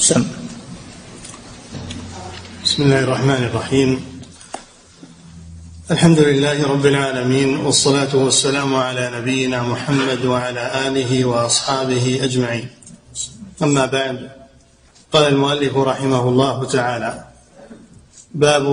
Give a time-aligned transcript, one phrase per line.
[0.00, 0.24] سم.
[2.64, 3.90] بسم الله الرحمن الرحيم.
[5.90, 12.68] الحمد لله رب العالمين والصلاة والسلام على نبينا محمد وعلى آله وأصحابه أجمعين.
[13.62, 14.30] أما بعد
[15.12, 17.24] قال المؤلف رحمه الله تعالى
[18.34, 18.66] باب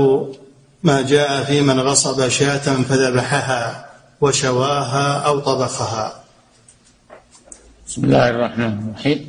[0.83, 3.89] ما جاء في من غصب شاة فذبحها
[4.21, 6.23] وشواها أو طبخها.
[7.87, 9.19] بسم الله الرحمن الرحيم.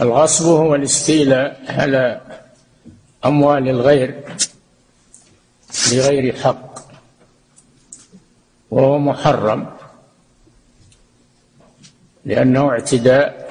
[0.00, 2.20] الغصب هو الاستيلاء على
[3.24, 4.24] أموال الغير
[5.92, 6.78] بغير حق
[8.70, 9.66] وهو محرم
[12.24, 13.46] لأنه اعتداء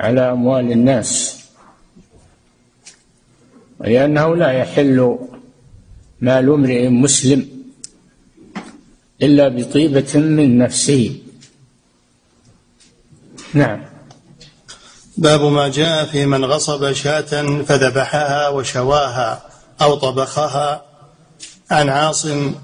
[0.00, 1.40] على أموال الناس
[3.78, 5.18] ولأنه لا يحل
[6.20, 7.48] مال امرئ مسلم
[9.22, 11.20] إلا بطيبة من نفسه.
[13.54, 13.93] نعم.
[15.16, 19.42] باب ما جاء في من غصب شاة فذبحها وشواها
[19.82, 20.82] أو طبخها.
[21.70, 22.54] عن عاصم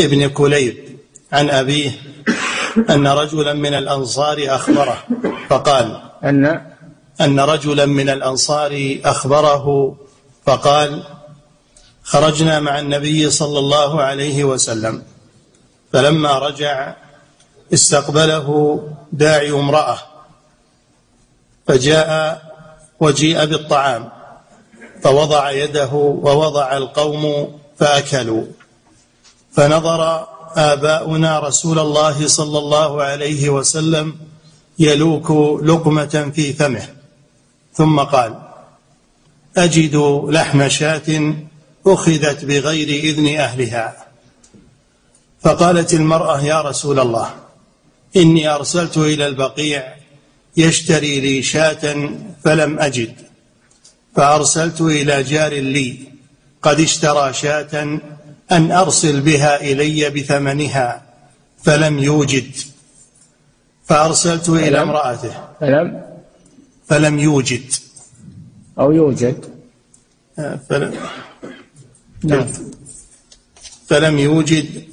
[0.00, 0.98] ابن كليب
[1.32, 1.90] عن أبيه
[2.90, 4.98] أن رجلا من الأنصار أخبره
[5.48, 6.60] فقال أن
[7.20, 9.96] أن رجلا من الأنصار أخبره
[10.46, 11.02] فقال
[12.02, 15.02] خرجنا مع النبي صلى الله عليه وسلم.
[15.92, 16.94] فلما رجع
[17.74, 18.80] استقبله
[19.12, 19.98] داعي امرأة
[21.66, 22.42] فجاء
[23.00, 24.08] وجيء بالطعام
[25.02, 28.44] فوضع يده ووضع القوم فأكلوا.
[29.52, 34.16] فنظر آباؤنا رسول الله صلى الله عليه وسلم
[34.78, 35.30] يلوك
[35.62, 36.88] لقمة في فمه
[37.74, 38.38] ثم قال
[39.56, 39.96] أجد
[40.28, 41.34] لحم شاة
[41.86, 43.96] أخذت بغير إذن أهلها.
[45.42, 47.30] فقالت المرأة يا رسول الله
[48.16, 49.93] إني أرسلت إلى البقيع
[50.56, 52.10] يشتري لي شاة
[52.44, 53.14] فلم أجد
[54.16, 55.98] فأرسلت إلى جار لي
[56.62, 58.00] قد اشترى شاة
[58.52, 61.02] أن أرسل بها إلي بثمنها
[61.62, 62.50] فلم يوجد.
[63.84, 65.34] فأرسلت إلى امرأته.
[65.60, 66.02] فلم؟
[66.88, 67.72] فلم يوجد.
[68.78, 69.44] أو يوجد.
[70.38, 70.94] آه، فلم
[72.24, 72.46] نعم.
[73.86, 74.84] فلم يوجد.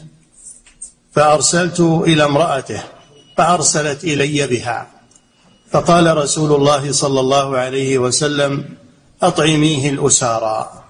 [1.12, 2.84] فأرسلت إلى امرأته
[3.38, 4.88] فأرسلت إلي بها.
[5.72, 8.66] فقال رسول الله صلى الله عليه وسلم
[9.24, 10.84] أطعميه الأسارى.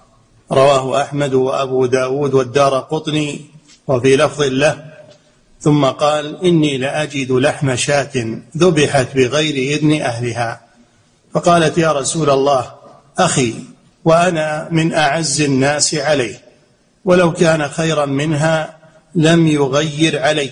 [0.52, 3.40] رواه أحمد وأبو داود والدار قطني
[3.86, 4.84] وفي لفظ له.
[5.60, 10.60] ثم قال إني لأجد لحم شاة ذبحت بغير إذن أهلها.
[11.34, 12.72] فقالت يا رسول الله
[13.18, 13.54] أخي
[14.04, 16.42] وأنا من أعز الناس عليه
[17.04, 18.78] ولو كان خيرا منها
[19.14, 20.50] لم يغير علي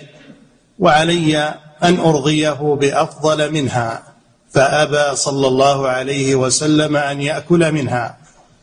[0.78, 4.09] وعلي أن أرضيه بأفضل منها.
[4.50, 8.18] فأبى صلى الله عليه وسلم أن يأكل منها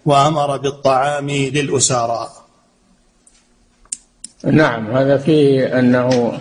[0.05, 2.29] وأمر بالطعام للأسارى.
[4.43, 6.39] نعم هذا فيه أنه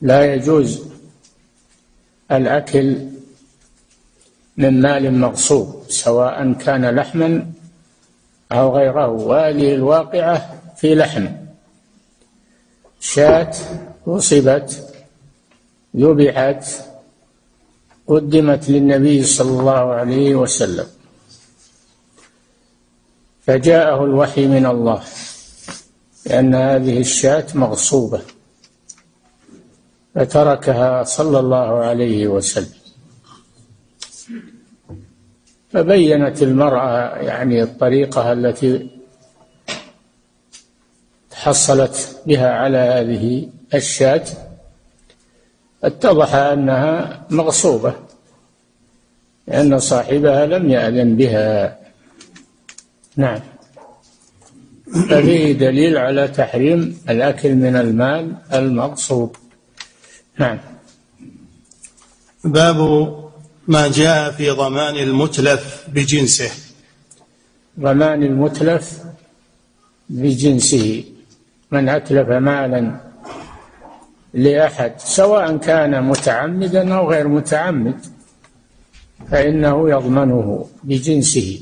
[0.00, 0.82] لا يجوز
[2.32, 3.08] الأكل
[4.56, 7.46] من مال مغصوب سواء كان لحما
[8.52, 9.08] أو غيره.
[9.08, 11.26] وهذه الواقعة في لحم.
[13.00, 13.52] شاة
[14.06, 14.94] وصبت
[15.96, 16.64] ذبحت
[18.06, 20.86] قدمت للنبي صلى الله عليه وسلم.
[23.46, 25.02] فجاءه الوحي من الله
[26.26, 28.22] لأن هذه الشاة مغصوبة.
[30.14, 32.84] فتركها صلى الله عليه وسلم.
[35.72, 38.90] فبينت المرأة يعني الطريقة التي
[41.30, 44.24] تحصلت بها على هذه الشاة
[45.84, 47.94] اتضح أنها مغصوبة
[49.48, 51.78] لأن صاحبها لم يأذن بها.
[53.16, 53.40] نعم.
[55.08, 59.36] ففيه دليل على تحريم الأكل من المال المغصوب.
[60.38, 60.58] نعم.
[62.44, 62.78] باب
[63.68, 66.50] ما جاء في ضمان المتلف بجنسه.
[67.80, 68.98] ضمان المتلف
[70.08, 71.04] بجنسه.
[71.70, 73.00] من أتلف مالا؟
[74.34, 78.00] لأحد سواء كان متعمدا أو غير متعمد
[79.30, 81.60] فإنه يضمنه بجنسه.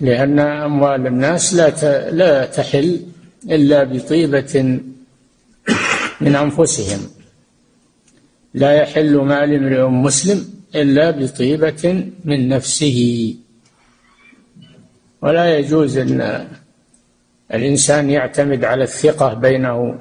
[0.00, 1.70] لأن أموال الناس لا
[2.10, 3.00] لا تحل
[3.50, 4.80] إلا بطيبة
[6.20, 7.00] من أنفسهم.
[8.54, 12.98] لا يحل مال امرئ مسلم إلا بطيبة من نفسه.
[15.22, 16.48] ولا يجوز أن
[17.54, 19.98] الإنسان يعتمد على الثقة بينه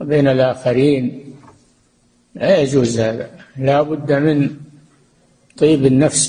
[0.00, 1.34] وبين الآخرين.
[2.34, 3.30] لا يجوز هذا.
[3.56, 4.50] لا بد من
[5.58, 6.28] طيب النفس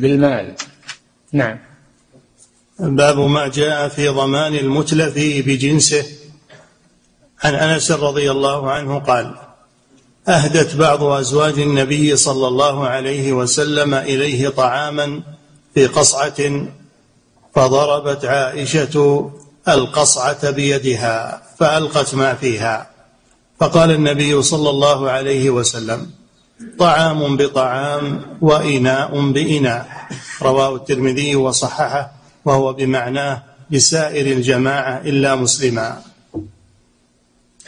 [0.00, 0.54] بالمال.
[1.32, 1.58] نعم.
[2.78, 6.04] باب ما جاء في ضمان المتلف بجنسه.
[7.44, 9.34] عن أنس رضي الله عنه قال
[10.28, 15.22] أهدت بعض أزواج النبي صلى الله عليه وسلم إليه طعاما
[15.74, 16.66] في قصعة
[17.54, 19.30] فضربت عائشة
[19.68, 22.90] القصعة بيدها فألقت ما فيها.
[23.60, 26.10] فقال النبي صلى الله عليه وسلم
[26.78, 29.86] طعام بطعام وإناء بإناء.
[30.42, 32.12] رواه الترمذي وصححه
[32.44, 36.02] وهو بمعناه لسائر الجماعة إلا مسلما.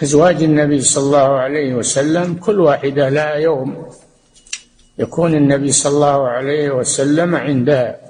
[0.03, 3.87] أزواج النبي صلى الله عليه وسلم كل واحدة لها يوم.
[4.99, 8.04] يكون النبي صلى الله عليه وسلم عندها.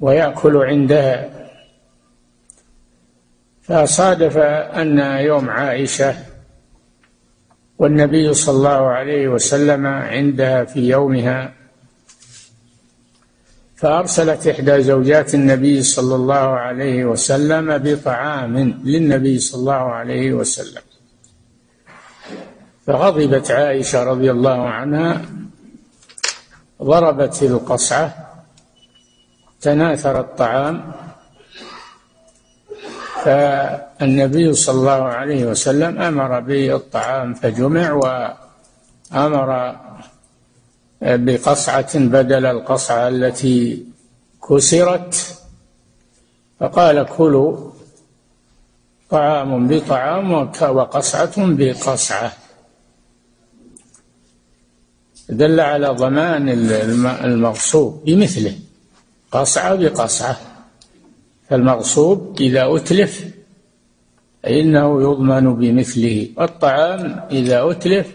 [0.00, 1.30] ويأكل عندها.
[3.62, 6.14] فصادف أن يوم عائشة
[7.78, 11.52] والنبي صلى الله عليه وسلم عندها في يومها
[13.76, 20.82] فأرسلت إحدى زوجات النبي صلى الله عليه وسلم بطعام للنبي صلى الله عليه وسلم.
[22.86, 25.22] فغضبت عائشة رضي الله عنها
[26.82, 28.29] ضربت القصعة
[29.60, 30.92] تناثر الطعام
[33.24, 37.92] فالنبي صلى الله عليه وسلم أمر بالطعام فجمع
[39.12, 39.76] وأمر
[41.02, 43.84] بقصعة بدل القصعة التي
[44.48, 45.36] كسرت
[46.60, 47.70] فقال كلوا
[49.10, 50.32] طعام بطعام
[50.62, 52.32] وقصعة بقصعة.
[55.28, 56.48] دل على ضمان
[57.24, 58.54] المغصوب بمثله.
[59.32, 60.36] قصعة بقصعة
[61.50, 63.24] فالمغصوب إذا أتلف
[64.42, 67.26] فإنه يضمن بمثله الطعام.
[67.30, 68.06] إذا أتلف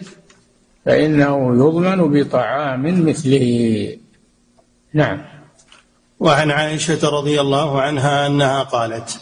[0.86, 3.98] فإنه يضمن بطعام مثله.
[4.94, 5.22] نعم.
[6.20, 9.22] وعن عائشة رضي الله عنها أنها قالت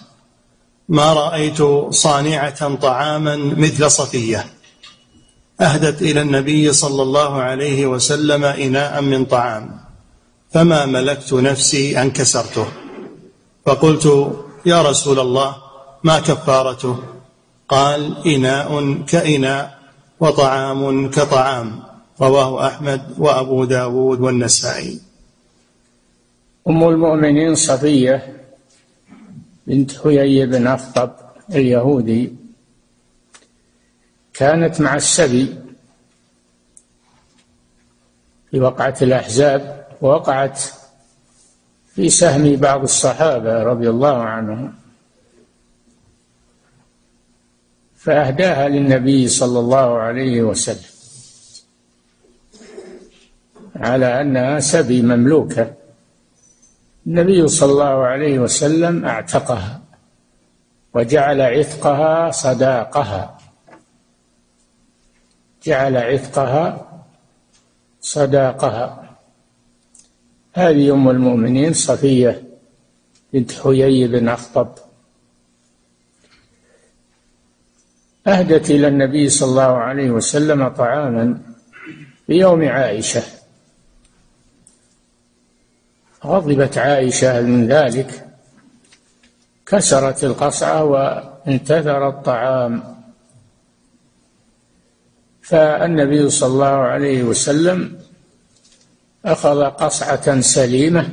[0.90, 4.46] ما رأيت صانعة طعاما مثل صفية.
[5.62, 9.83] أهدت إلى النبي صلى الله عليه وسلم إناء من طعام.
[10.54, 12.68] فما ملكت نفسي أن كسرته.
[13.66, 14.06] فقلت
[14.66, 15.56] يا رسول الله
[16.04, 17.04] ما كفارته؟
[17.70, 19.80] قال إناء كإناء
[20.20, 21.84] وطعام كطعام
[22.22, 25.00] رواه أحمد وأبو داود والنسائي.
[26.68, 28.46] أم المؤمنين صفية
[29.68, 31.12] بنت حيي بن أخطب
[31.50, 32.36] اليهودي
[34.34, 35.56] كانت مع السبي
[38.52, 40.62] في وقعة الأحزاب ووقعت
[41.96, 44.74] في سهم بعض الصحابة رضي الله عنهم.
[47.96, 50.92] فأهداها للنبي صلى الله عليه وسلم
[53.76, 55.74] على أنها سبي مملوكة.
[57.08, 59.82] النبي صلى الله عليه وسلم أعتقها
[60.94, 63.38] وجعل عتقها صداقها.
[65.64, 66.88] جعل عتقها
[68.02, 69.03] صداقها.
[70.54, 72.44] هذه أم المؤمنين صفية
[73.34, 74.68] بنت حيي بن أخطب.
[78.28, 81.40] أهدت إلى النبي صلى الله عليه وسلم طعاما
[82.28, 83.24] في يوم عائشة.
[86.26, 88.28] غضبت عائشة من ذلك
[89.66, 92.84] كسرت القصعة وانتثر الطعام.
[95.42, 98.03] فالنبي صلى الله عليه وسلم
[99.26, 101.10] أخذ قصعة سليمة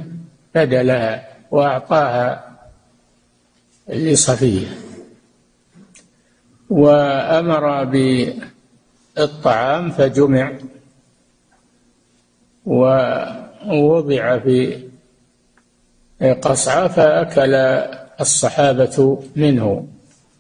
[0.55, 2.59] بدلها وأعطاها
[3.89, 4.67] لصفيه.
[6.71, 7.85] وأمر
[9.17, 10.53] بالطعام فجمع
[12.67, 14.83] ووضع في
[16.43, 17.55] قصعة فأكل
[18.21, 19.87] الصحابة منه.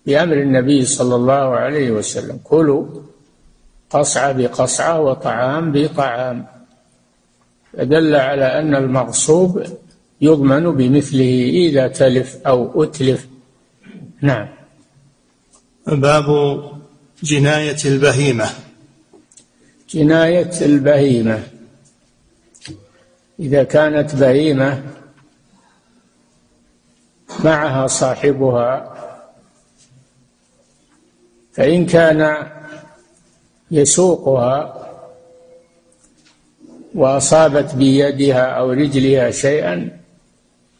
[0.06, 2.86] بأمر النبي صلى الله عليه وسلم كلوا
[3.90, 6.46] قصعة بقصعة وطعام بطعام.
[7.72, 9.62] فدل على أن المغصوب
[10.20, 13.26] يضمن بمثله إذا تلف أو أتلف.
[14.20, 14.48] نعم.
[15.86, 16.60] باب
[17.22, 18.50] جناية البهيمة.
[19.90, 21.42] جناية البهيمة.
[23.40, 24.82] إذا كانت بهيمة
[27.44, 28.96] معها صاحبها
[31.52, 32.46] فإن كان
[33.70, 34.89] يسوقها
[36.94, 39.90] وأصابت بيدها أو رجلها شيئا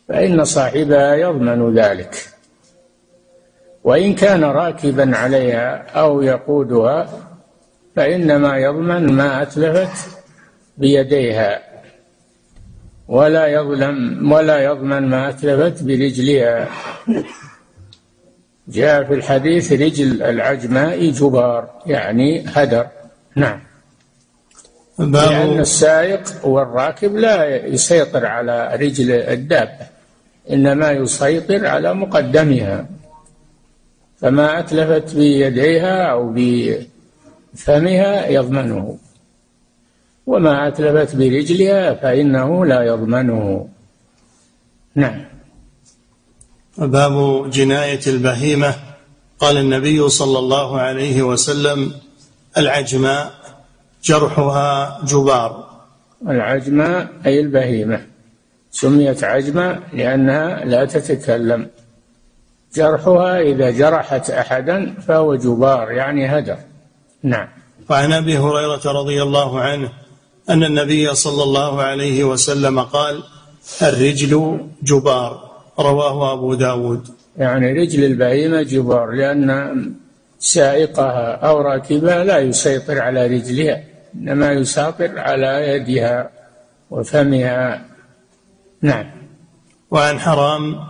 [0.09, 2.14] فإن صاحبها يضمن ذلك.
[3.85, 7.09] وإن كان راكبا عليها أو يقودها
[7.97, 10.19] فإنما يضمن ما أتلفت
[10.79, 11.62] بيديها.
[13.09, 16.69] ولا يظلم ولا يضمن ما أتلفت برجلها.
[18.69, 22.87] جاء في الحديث رجل العجماء جبار يعني هدر.
[23.37, 23.70] نعم.
[25.00, 29.87] لأن السائق والراكب لا يسيطر على رجل الدابة
[30.50, 32.87] إنما يسيطر على مقدمها.
[34.21, 38.99] فما أتلفت بيديها أو بفمها يضمنه.
[40.26, 43.69] وما أتلفت برجلها فإنه لا يضمنه.
[44.95, 45.25] نعم.
[46.78, 48.75] باب جناية البهيمة.
[49.38, 51.92] قال النبي صلى الله عليه وسلم
[52.57, 53.39] العجماء
[54.02, 55.71] جرحها جبار.
[56.28, 58.00] العجماء أي البهيمة.
[58.71, 61.69] سميت عجمة لأنها لا تتكلم.
[62.75, 66.57] جرحها إذا جرحت أحدا فهو جبار يعني هدر.
[67.23, 67.49] نعم.
[67.90, 69.88] وعن أبي هريرة رضي الله عنه
[70.50, 73.23] أن النبي صلى الله عليه وسلم قال
[73.83, 75.50] الرجل جبار.
[75.78, 77.09] رواه أبو داود.
[77.38, 79.92] يعني رجل البهيمة جبار لأن
[80.38, 83.89] سائقها أو راكبها لا يسيطر على رجلها.
[84.14, 86.31] إنما يسيطر على يدها
[86.90, 87.85] وفمها.
[88.83, 89.11] نعم.
[89.90, 90.81] وعن حرام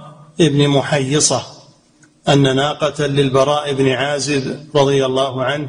[0.41, 1.43] ابن محيصة
[2.29, 5.69] أن ناقة للبراء بن عازب رضي الله عنه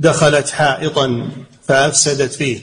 [0.00, 1.28] دخلت حائطا
[1.68, 2.60] فأفسدت فيه.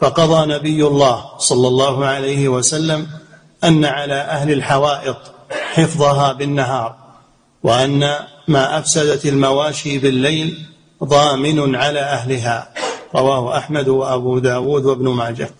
[0.00, 3.06] فقضى نبي الله صلى الله عليه وسلم
[3.64, 5.16] أن على أهل الحوائط
[5.50, 6.96] حفظها بالنهار
[7.62, 8.14] وأن
[8.48, 10.66] ما أفسدت المواشي بالليل
[11.04, 12.68] ضامن على أهلها.
[13.14, 15.50] رواه أحمد وأبو داود وابن ماجه.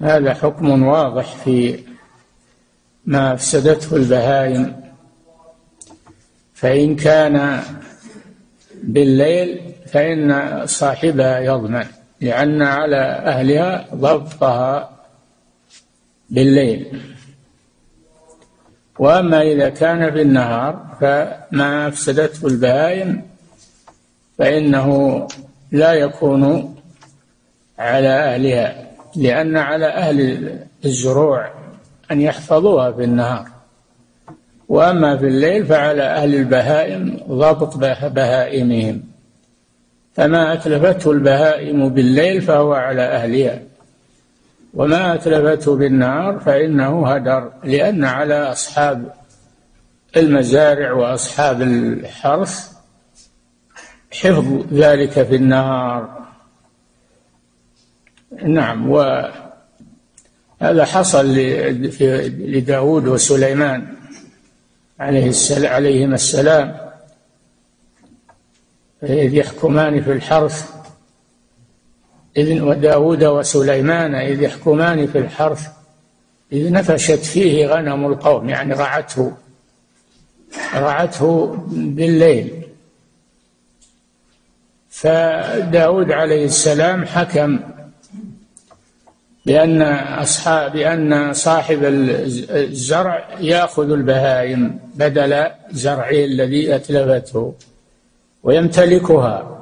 [0.00, 1.84] هذا حكم واضح في
[3.06, 4.84] ما أفسدته البهائم.
[6.54, 7.62] فإن كان
[8.82, 11.86] بالليل فإن صاحبها يضمن
[12.20, 14.90] لأن على أهلها ضبطها
[16.30, 17.00] بالليل.
[18.98, 23.22] وأما إذا كان في النهار فما أفسدته البهائم
[24.38, 25.28] فإنه
[25.74, 26.74] لا يكون
[27.78, 30.48] على أهلها لأن على أهل
[30.84, 31.50] الزروع
[32.10, 33.46] أن يحفظوها في النهار.
[34.68, 37.76] وأما في الليل فعلى أهل البهائم ضبط
[38.06, 39.02] بهائمهم.
[40.14, 43.58] فما أتلفته البهائم بالليل فهو على أهلها.
[44.74, 49.12] وما أتلفته بالنهار فإنه هدر لأن على أصحاب
[50.16, 52.73] المزارع وأصحاب الحرث
[54.20, 56.24] حفظ ذلك في النهار
[58.42, 59.34] نعم وهذا
[60.84, 61.34] حصل
[62.38, 63.94] لداود وسليمان
[65.00, 66.76] عليه السلام عليهما السلام
[69.02, 70.70] إذ يحكمان في الحرث
[72.36, 75.68] إذ وداود وسليمان إذ يحكمان في الحرث
[76.52, 79.32] إذ نفشت فيه غنم القوم يعني رعته
[80.74, 82.63] رعته بالليل.
[85.04, 87.60] فداود عليه السلام حكم
[89.46, 89.82] بأن
[90.22, 97.54] أصحاب بأن صاحب الزرع يأخذ البهائم بدل زرعه الذي أتلفته
[98.42, 99.60] ويمتلكها.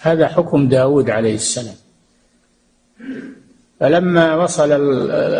[0.00, 1.74] هذا حكم داود عليه السلام.
[3.80, 4.72] فلما وصل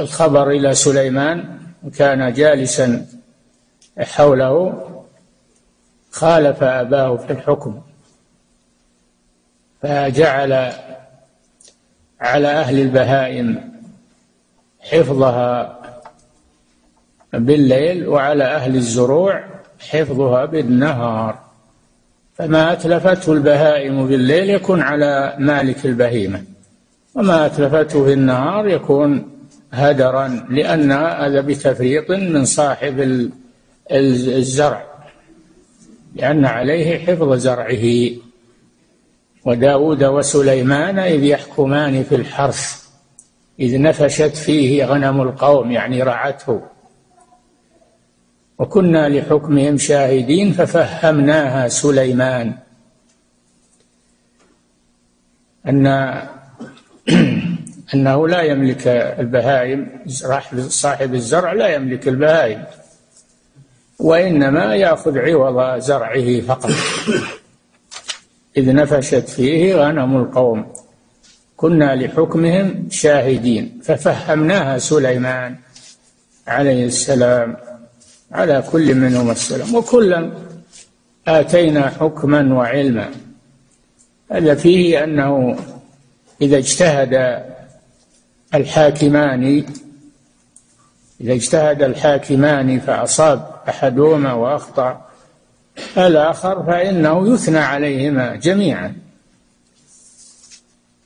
[0.03, 3.07] الخبر إلى سليمان وكان جالسا
[3.99, 4.85] حوله
[6.11, 7.81] خالف أباه في الحكم.
[9.83, 10.73] فجعل
[12.21, 13.73] على أهل البهائم
[14.81, 15.79] حفظها
[17.33, 19.45] بالليل وعلى أهل الزروع
[19.91, 21.39] حفظها بالنهار.
[22.35, 26.43] فما أتلفته البهائم بالليل يكون على مالك البهيمة
[27.15, 29.31] وما أتلفته في النهار يكون
[29.73, 33.31] هدرا لأن هذا بتفريط من صاحب
[33.91, 34.85] الزرع
[36.15, 38.11] لأن عليه حفظ زرعه.
[39.45, 42.83] وداود وسليمان إذ يحكمان في الحرث
[43.61, 46.63] إذ نفشت فيه غنم القوم يعني رعته.
[48.59, 52.55] وكنا لحكمهم شاهدين ففهمناها سليمان.
[55.67, 55.87] أن
[57.95, 58.87] أنه لا يملك
[59.19, 60.03] البهائم
[60.69, 62.65] صاحب الزرع لا يملك البهائم
[63.99, 66.71] وإنما يأخذ عوض زرعه فقط.
[68.57, 70.73] إذ نفشت فيه غنم القوم.
[71.57, 75.57] كنا لحكمهم شاهدين ففهمناها سليمان
[76.47, 77.57] عليه السلام.
[78.33, 79.75] على كل منهم السلام.
[79.75, 80.33] وكلا
[81.29, 83.11] آتينا حكما وعلما.
[84.33, 85.57] هذا فيه أنه
[86.43, 87.43] إذا اجتهد
[88.55, 89.65] الحاكمان
[91.21, 95.12] إذا اجتهد الحاكمان فأصاب أحدهما وأخطأ.
[95.97, 98.95] الآخر فإنه يثنى عليهما جميعا.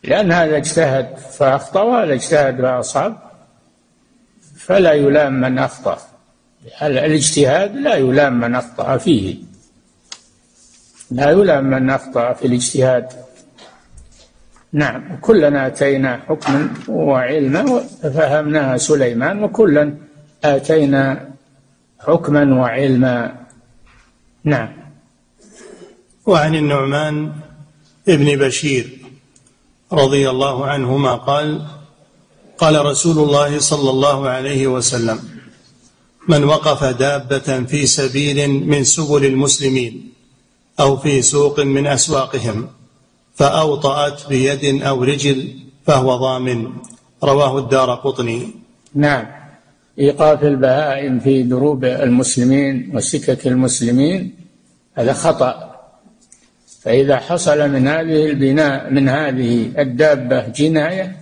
[0.05, 3.17] لأن هذا اجتهد فأخطأ وهذا اجتهد فأصاب
[4.57, 5.99] فلا يلام من أخطأ.
[6.83, 9.37] الاجتهاد لا يلام من أخطأ فيه.
[11.11, 13.09] لا يلام من أخطأ في الاجتهاد.
[14.73, 19.95] نعم كلنا آتينا حكما وعلما ففهمناها سليمان وكلا
[20.45, 21.29] آتينا
[21.99, 23.46] حكما وعلما.
[24.47, 24.69] نعم.
[26.27, 27.33] وعن النعمان
[28.09, 28.99] ابن بشير
[29.93, 31.67] رضي الله عنهما قال
[32.59, 35.19] قال رسول الله صلى الله عليه وسلم
[36.29, 40.13] من وقف دابة في سبيل من سبل المسلمين
[40.81, 42.69] أو في سوق من أسواقهم
[43.35, 46.73] فأوطأت بيد أو رجل فهو ضامن.
[47.25, 48.51] رواه الدار قطني.
[48.95, 49.46] نعم.
[49.99, 54.35] إيقاف البهائم في دروب المسلمين وسكك المسلمين
[54.95, 55.77] هذا خطأ.
[56.81, 61.17] فإذا حصل من هذه البناء من هذه الدابة جناية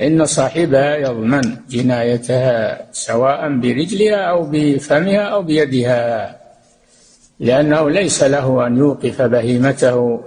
[0.00, 6.36] إن صاحبها يضمن جنايتها سواء برجلها أو بفمها أو بيدها
[7.40, 10.20] لأنه ليس له أن يوقف بهيمته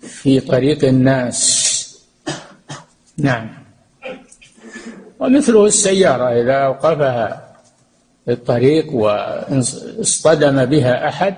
[0.00, 1.38] في طريق الناس.
[3.18, 3.57] نعم.
[5.20, 7.54] ومثله السيارة إذا أوقفها
[8.24, 11.34] في الطريق واصطدم بها أحد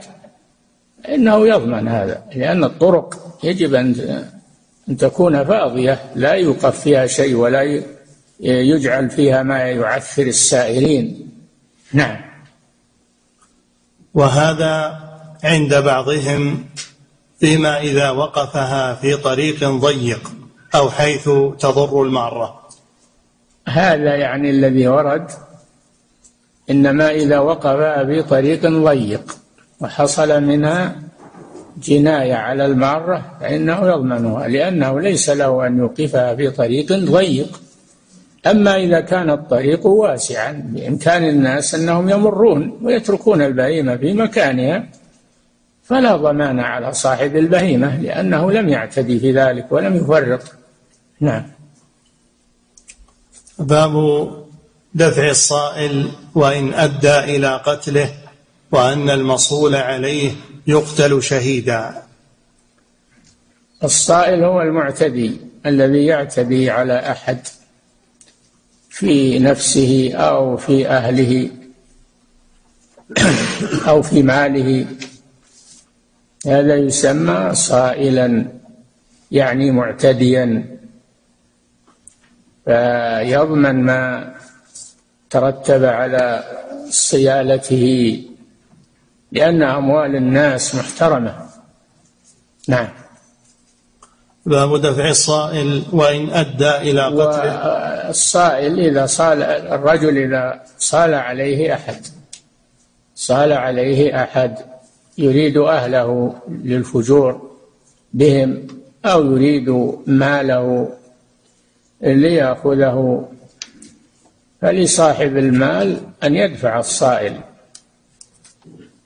[1.09, 7.83] إنه يضمن هذا لأن الطرق يجب أن تكون فاضية لا يوقف فيها شيء ولا
[8.41, 11.31] يجعل فيها ما يعثر السائرين.
[11.93, 12.17] نعم.
[14.15, 15.01] وهذا
[15.45, 16.65] عند بعضهم
[17.41, 20.31] فيما إذا وقفها في طريق ضيق
[20.75, 21.25] أو حيث
[21.59, 22.60] تضر المارة
[23.69, 25.31] هذا يعني الذي ورد
[26.71, 29.37] إنما إذا وقفها في طريق ضيق
[29.81, 30.97] وحصل منها
[31.83, 37.61] جناية على المارة فإنه يضمنها لأنه ليس له أن يوقفها في طريق ضيق.
[38.47, 44.85] أما إذا كان الطريق واسعا بإمكان الناس أنهم يمرون ويتركون البهيمة في مكانها
[45.83, 50.43] فلا ضمان على صاحب البهيمة لأنه لم يعتدي في ذلك ولم يفرط
[51.21, 51.43] نعم.
[53.61, 54.29] باب
[54.95, 58.15] دفع الصائل وإن أدى إلى قتله
[58.73, 60.33] وأن المصول عليه
[60.67, 62.03] يقتل شهيدا.
[63.85, 67.39] الصائل هو المعتدي الذي يعتدي على أحد
[68.91, 71.51] في نفسه أو في أهله
[73.89, 74.87] أو في ماله.
[76.47, 78.47] هذا يسمى صائلا
[79.31, 80.80] يعني معتديا.
[82.71, 84.35] فيضمن ما
[85.31, 86.45] ترتب على
[86.91, 87.87] صيالته
[89.33, 91.35] لأن أموال الناس محترمة.
[92.69, 92.89] نعم.
[94.47, 97.55] باب دفع الصائل وإن أدى إلى قتله.
[98.11, 102.07] الصائل إذا صال الرجل إذا صال عليه أحد.
[103.15, 104.59] صال عليه أحد
[105.19, 107.51] يريد أهله للفجور
[108.13, 108.67] بهم
[109.05, 111.00] أو يريد ماله
[112.03, 113.29] ليأخذه
[114.61, 117.41] فلصاحب المال أن يدفع الصائل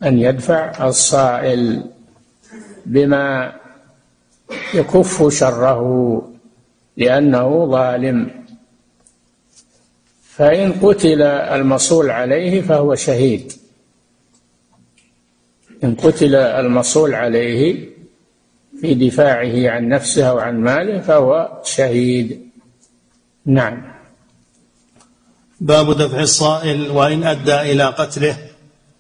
[0.04, 1.82] أن يدفع الصائل
[2.86, 3.52] بما
[4.74, 5.82] يكف شره
[6.96, 8.30] لأنه ظالم.
[10.22, 13.52] فإن قتل المصول عليه فهو شهيد.
[15.84, 17.88] إن قتل المصول عليه
[18.80, 22.43] في دفاعه عن نفسه أو عن ماله فهو شهيد.
[23.46, 23.94] نعم.
[25.60, 28.36] باب دفع الصائل وإن أدى إلى قتله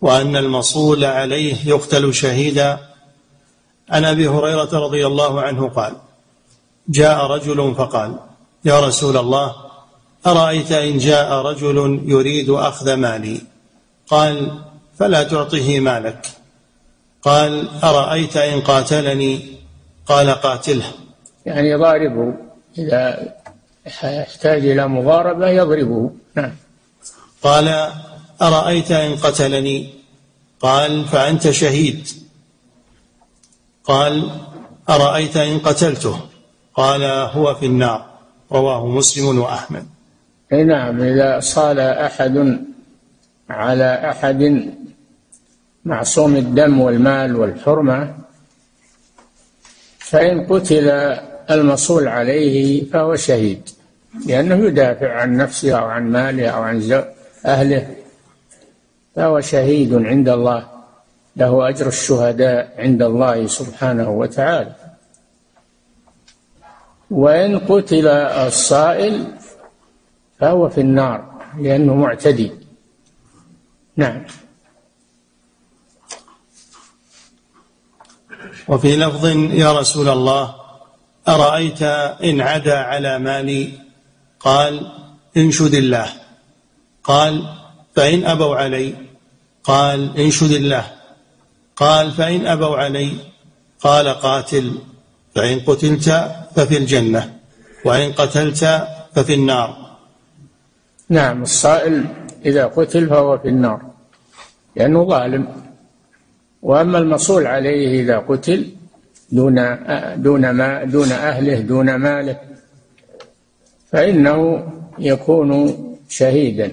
[0.00, 2.78] وأن المصول عليه يقتل شهيدا.
[3.90, 5.96] عن أبي هريرة رضي الله عنه قال
[6.88, 8.16] جاء رجل فقال
[8.64, 9.54] يا رسول الله
[10.26, 13.40] أرأيت إن جاء رجل يريد أخذ مالي؟
[14.06, 14.58] قال
[14.98, 16.26] فلا تعطه مالك.
[17.22, 19.40] قال أرأيت إن قاتلني؟
[20.06, 20.92] قال قاتله.
[21.46, 22.34] يعني ضاربه
[22.78, 23.32] إذا
[23.86, 26.10] يحتاج إلى مضاربة يضربه.
[26.34, 26.52] نعم.
[27.42, 27.90] قال
[28.42, 29.94] أرأيت إن قتلني؟
[30.60, 32.08] قال فأنت شهيد.
[33.84, 34.30] قال
[34.88, 36.20] أرأيت إن قتلته؟
[36.74, 38.06] قال هو في النار.
[38.52, 39.86] رواه مسلم وأحمد.
[40.52, 42.58] نعم إذا صال أحد
[43.50, 44.72] على أحد
[45.84, 48.14] معصوم الدم والمال والحرمة
[49.98, 51.16] فإن قتل
[51.50, 53.70] المصول عليه فهو شهيد
[54.26, 57.04] لأنه يدافع عن نفسه أو عن ماله أو عن
[57.46, 57.96] أهله.
[59.16, 60.66] فهو شهيد عند الله
[61.36, 64.74] له أجر الشهداء عند الله سبحانه وتعالى.
[67.10, 69.26] وإن قتل الصائل
[70.40, 72.52] فهو في النار لأنه معتدي.
[73.96, 74.24] نعم.
[78.68, 80.63] وفي لفظ يا رسول الله
[81.28, 81.82] أرأيت
[82.24, 83.70] إن عدا على مالي؟
[84.40, 84.92] قال
[85.36, 86.08] انشد الله.
[87.04, 87.42] قال
[87.96, 88.94] فإن أبوا علي؟
[89.64, 90.84] قال انشد الله.
[91.76, 93.12] قال فإن أبوا علي؟
[93.80, 94.78] قال قاتل.
[95.34, 96.08] فإن قتلت
[96.56, 97.38] ففي الجنة
[97.84, 99.96] وإن قتلت ففي النار.
[101.08, 102.04] نعم الصائل
[102.46, 103.82] إذا قتل فهو في النار
[104.76, 105.48] لأنه ظالم.
[106.62, 108.70] وأما المصول عليه إذا قتل
[109.32, 109.78] دون
[110.16, 112.40] دون ما دون أهله دون ماله.
[113.92, 114.66] فإنه
[114.98, 115.50] يكون
[116.08, 116.72] شهيدا.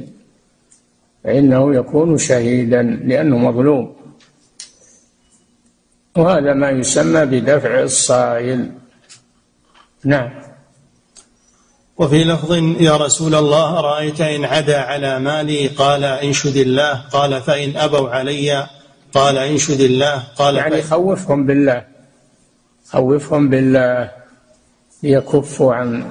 [1.23, 3.95] فإنه يكون شهيدا لأنه مظلوم.
[6.17, 8.71] وهذا ما يسمى بدفع الصائل
[10.05, 10.29] نعم.
[11.97, 17.77] وفي لفظ يا رسول الله رأيت إن عدا على مالي قال انشد الله قال فإن
[17.77, 18.67] أبوا علي
[19.13, 21.90] قال انشد الله قال يعني خوفهم بالله.
[22.91, 24.11] خوفهم بالله
[25.03, 26.03] ليكفوا عن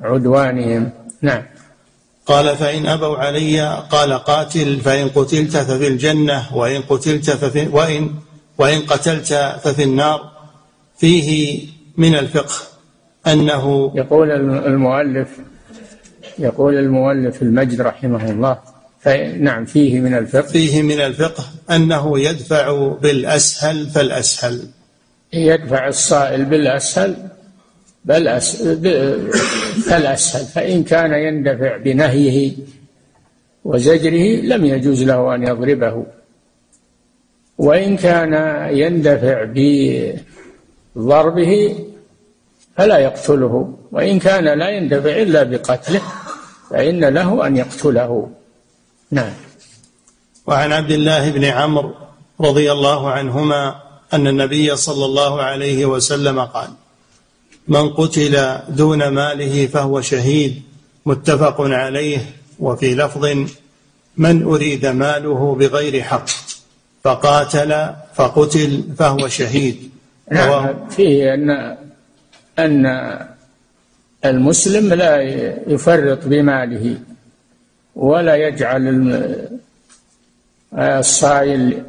[0.00, 0.90] عدوانهم.
[1.22, 1.42] نعم.
[2.26, 8.10] قال فإن أبوا علي قال قاتل فإن قتلت ففي الجنة وإن قتلت ففي وإن
[8.58, 10.30] وإن قتلت ففي النار.
[10.98, 11.60] فيه
[11.96, 12.54] من الفقه
[13.26, 14.30] أنه يقول
[14.66, 15.28] المؤلف
[16.38, 18.58] يقول المؤلف المجد رحمه الله
[19.40, 20.42] نعم فيه من الفقه.
[20.42, 24.68] فيه من الفقه أنه يدفع بالأسهل فالأسهل.
[25.32, 27.16] يدفع الصائل بالأسهل
[28.04, 28.40] بل
[29.88, 30.44] فالأسهل.
[30.44, 32.52] فإن كان يندفع بنهيه
[33.64, 36.06] وزجره لم يجوز له أن يضربه.
[37.58, 38.34] وإن كان
[38.76, 39.46] يندفع
[40.96, 41.84] بضربه
[42.76, 43.78] فلا يقتله.
[43.92, 46.02] وإن كان لا يندفع إلا بقتله
[46.70, 48.30] فإن له أن يقتله.
[49.10, 49.32] نعم.
[50.46, 51.94] وعن عبد الله بن عمرو
[52.40, 56.68] رضي الله عنهما أن النبي صلى الله عليه وسلم قال
[57.68, 60.62] من قتل دون ماله فهو شهيد
[61.06, 62.18] متفق عليه
[62.58, 63.46] وفي لفظ
[64.16, 66.26] من أريد ماله بغير حق
[67.04, 69.90] فقاتل فقتل فهو شهيد
[70.30, 71.76] نعم فيه أن
[72.58, 72.86] أن
[74.24, 75.22] المسلم لا
[75.66, 76.98] يفرط بماله
[77.96, 78.88] ولا يجعل
[80.74, 81.82] الصائل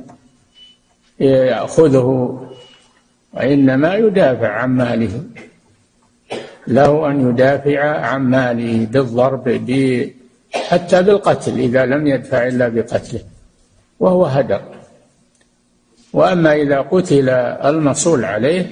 [1.20, 2.40] يأخذه
[3.34, 5.24] وإنما يدافع عن ماله.
[6.68, 9.50] له أن يدافع عن ماله بالضرب
[10.54, 13.22] حتى بالقتل إذا لم يدفع إلا بقتله
[14.00, 14.62] وهو هدر.
[16.14, 18.70] وأما إذا قتل المصول عليه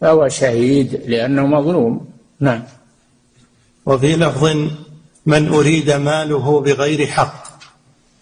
[0.00, 2.08] فهو شهيد لأنه مظلوم.
[2.40, 2.62] نعم.
[3.86, 4.56] وفي لفظ
[5.26, 7.44] من أريد ماله بغير حق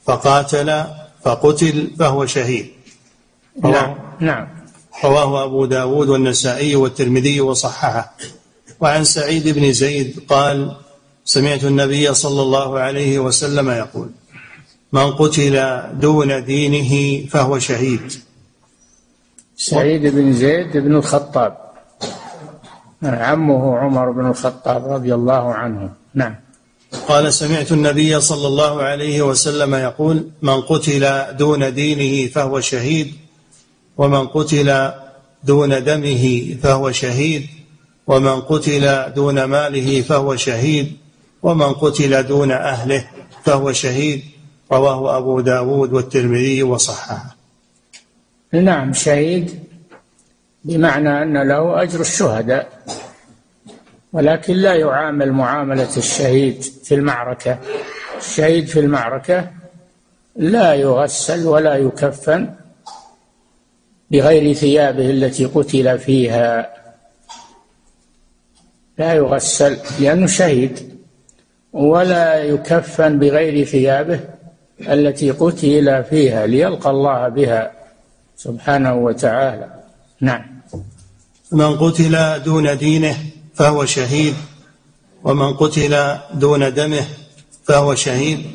[0.05, 0.85] فقاتل
[1.23, 2.80] فقتل فهو شهيد.
[3.64, 4.46] نعم نعم.
[5.05, 8.16] رواه أبو داود والنسائي والترمذي وصححه.
[8.81, 10.77] وعن سعيد بن زيد قال
[11.25, 14.11] سمعت النبي صلى الله عليه وسلم يقول
[14.92, 18.12] من قتل دون دينه فهو شهيد.
[19.57, 21.57] سعيد بن زيد بن الخطاب.
[23.03, 25.92] عمه عمر بن الخطاب رضي الله عنه.
[26.14, 26.35] نعم.
[27.09, 33.14] قال سمعت النبي صلى الله عليه وسلم يقول من قتل دون دينه فهو شهيد.
[33.96, 34.90] ومن قتل
[35.44, 37.46] دون دمه فهو شهيد
[38.07, 40.96] ومن قتل دون ماله فهو شهيد
[41.42, 43.05] ومن قتل دون أهله
[43.44, 44.22] فهو شهيد
[44.72, 47.37] رواه أبو داود والترمذي وصححه.
[48.53, 49.64] نعم شهيد
[50.64, 52.68] بمعنى أن له أجر الشهداء
[54.12, 57.59] ولكن لا يعامل معاملة الشهيد في المعركة.
[58.18, 59.50] الشهيد في المعركة
[60.37, 62.55] لا يغسل ولا يكفن
[64.11, 66.75] بغير ثيابه التي قتل فيها.
[68.99, 71.01] لا يغسل لأنه شهيد
[71.73, 74.20] ولا يكفن بغير ثيابه
[74.81, 77.73] التي قتل فيها ليلقى الله بها
[78.37, 79.66] سبحانه وتعالى.
[80.20, 80.61] نعم.
[81.53, 83.16] من قتل دون دينه
[83.55, 84.35] فهو شهيد
[85.25, 87.05] ومن قتل دون دمه
[87.64, 88.46] فهو شهيد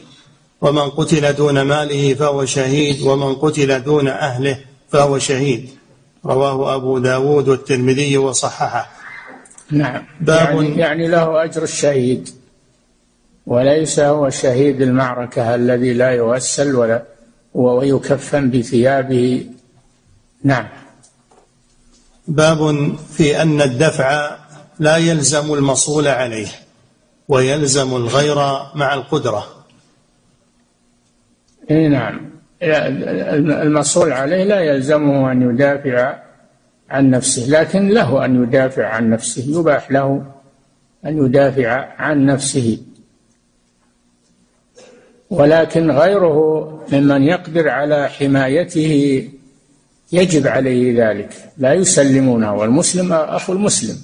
[0.61, 5.69] ومن قتل دون ماله فهو شهيد ومن قتل دون أهله فهو شهيد.
[6.25, 8.91] رواه أبو داود والترمذي وصححه.
[9.71, 10.03] نعم.
[10.21, 12.29] باب يعني, يعني له أجر الشهيد.
[13.45, 17.03] وليس هو شهيد المعركة الذي لا يغسل ولا
[17.53, 19.45] ويكفن بثيابه.
[20.43, 20.67] نعم.
[22.27, 24.37] باب في أن الدفع
[24.79, 26.47] لا يلزم المصول عليه
[27.27, 28.35] ويلزم الغير
[28.75, 29.65] مع القدرة.
[31.71, 32.34] إي نعم.
[32.61, 36.17] المصول عليه لا يلزمه أن يدافع
[36.89, 40.25] عن نفسه لكن له أن يدافع عن نفسه يباح له
[41.05, 42.77] أن يدافع عن نفسه.
[45.29, 49.29] ولكن غيره ممن يقدر على حمايته
[50.11, 53.97] يجب عليه ذلك لا يسلمونه والمسلم أخو المسلم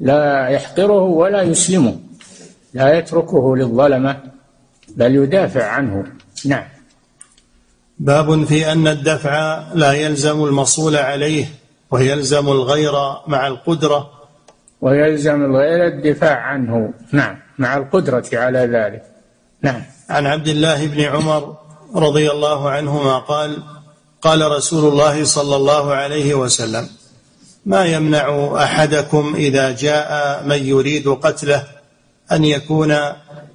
[0.00, 1.96] لا يحقره ولا يسلمه
[2.74, 4.16] لا يتركه للظلمة
[4.96, 6.04] بل يدافع عنه.
[6.46, 6.73] نعم.
[7.98, 11.46] باب في أن الدفع لا يلزم المصول عليه
[11.90, 12.92] ويلزم الغير
[13.26, 14.10] مع القدرة.
[14.80, 16.92] ويلزم الغير الدفاع عنه.
[17.12, 19.02] نعم مع القدرة على ذلك.
[19.62, 19.82] نعم.
[20.10, 21.56] عن عبد الله بن عمر
[21.94, 23.62] رضي الله عنهما قال
[24.22, 26.88] قال رسول الله صلى الله عليه وسلم
[27.66, 31.64] ما يمنع أحدكم إذا جاء من يريد قتله
[32.32, 32.96] أن يكون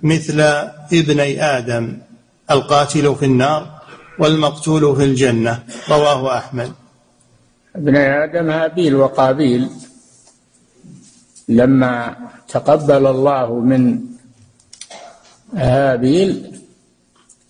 [0.04, 0.42] مثل
[0.94, 1.98] ابني آدم
[2.52, 3.79] القاتل في النار؟
[4.20, 5.64] والمقتول في الجنة.
[5.90, 6.72] رواه أحمد.
[7.76, 9.70] ابني آدم هابيل وقابيل.
[11.50, 12.16] لما
[12.48, 14.00] تقبل الله من
[15.54, 16.60] هابيل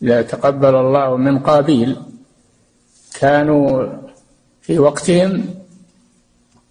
[0.01, 1.95] لا تقبل الله من قابيل
[3.19, 3.87] كانوا
[4.61, 5.45] في وقتهم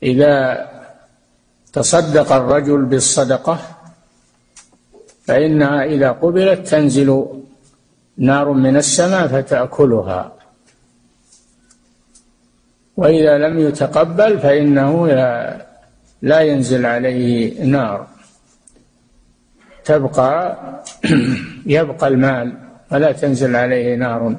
[0.02, 0.68] إذا
[1.72, 3.58] تصدق الرجل بالصدقة
[5.24, 7.26] فإنها إذا قبلت تنزل
[8.18, 10.32] نار من السماء فتأكلها.
[12.96, 15.06] وإذا لم يتقبل فإنه
[16.22, 18.06] لا, ينزل عليه نار.
[19.84, 20.58] تبقى
[21.66, 22.52] يبقى المال
[22.92, 24.36] ولا تنزل عليه نار.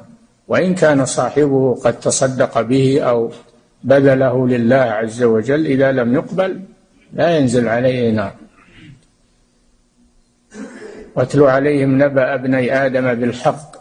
[0.48, 3.32] وإن كان صاحبه قد تصدق به أو
[3.84, 6.62] بذله لله عز وجل إذا لم يقبل
[7.14, 8.34] لا ينزل عليه نار.
[11.16, 13.76] واتل عليهم نبأ ابني آدم بالحق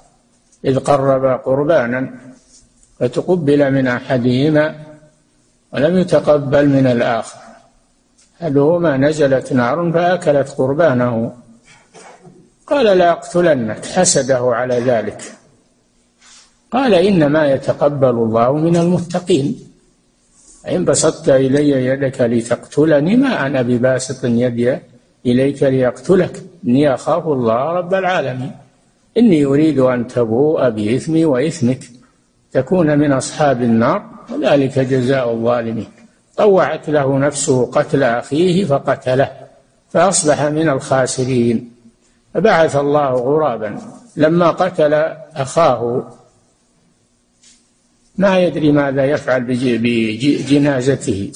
[0.65, 2.11] إذ قربا قربانا
[3.01, 4.75] فتقبل من أحدهما
[5.73, 7.39] ولم يتقبل من الآخر.
[8.43, 11.33] أحدهما نزلت نار فأكلت قربانه.
[12.67, 15.23] قال لا أقتلنك حسده على ذلك.
[16.73, 19.69] قال إنما يتقبل الله من المتقين.
[20.69, 24.79] إن بسطت إلي يدك لتقتلني ما أنا بباسط يدي
[25.33, 26.43] إليك ليقتلك.
[26.67, 28.53] إني أخاف الله رب العالمين.
[29.19, 31.81] إني أريد أن تبوء بإثمي وإثمك.
[32.53, 35.87] تكون من أصحاب النار وذلك جزاء الظالمين.
[36.37, 39.31] طوعت له نفسه قتل أخيه فقتله
[39.91, 41.71] فأصبح من الخاسرين.
[42.35, 43.79] فبعث الله غرابا.
[44.17, 44.95] لما قتل
[45.35, 46.13] أخاه
[48.19, 51.33] ما يدري ماذا يفعل بجنازته.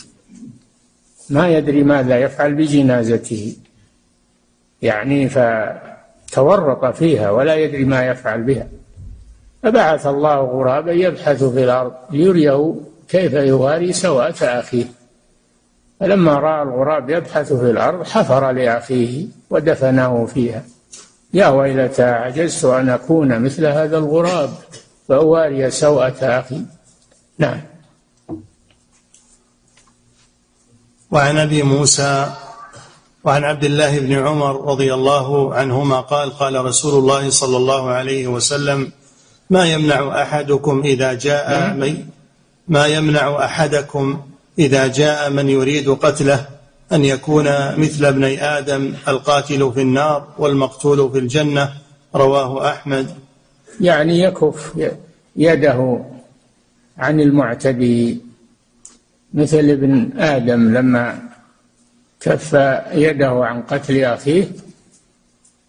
[1.30, 3.56] ما يدري ماذا يفعل بجنازته.
[4.82, 8.66] يعني فتورط فيها ولا يدري ما يفعل بها.
[9.62, 12.74] فبعث الله غرابا يبحث في الأرض ليريه
[13.08, 14.84] كيف يواري سوءة أخيه.
[16.00, 20.62] فلما رأى الغراب يبحث في الأرض حفر لأخيه ودفنه فيها.
[21.34, 24.50] يا ويلتى عجزت أن أكون مثل هذا الغراب
[25.08, 26.62] فأواري سوءة أخي.
[27.38, 27.60] نعم.
[31.10, 32.32] وعن أبي موسى
[33.24, 38.26] وعن عبد الله بن عمر رضي الله عنهما قال قال رسول الله صلى الله عليه
[38.26, 38.92] وسلم
[39.50, 41.78] ما يمنع أحدكم إذا جاء نعم.
[41.78, 42.04] من
[42.68, 44.20] ما يمنع أحدكم
[44.58, 46.46] إذا جاء من يريد قتله
[46.92, 47.44] أن يكون
[47.76, 51.72] مثل ابني آدم القاتل في النار والمقتول في الجنة
[52.14, 53.06] رواه أحمد
[53.80, 54.72] يعني يكف
[55.36, 56.04] يده
[56.98, 58.20] عن المعتدي
[59.34, 61.31] مثل ابن آدم لما
[62.22, 62.52] كف
[62.92, 64.48] يده عن قتل أخيه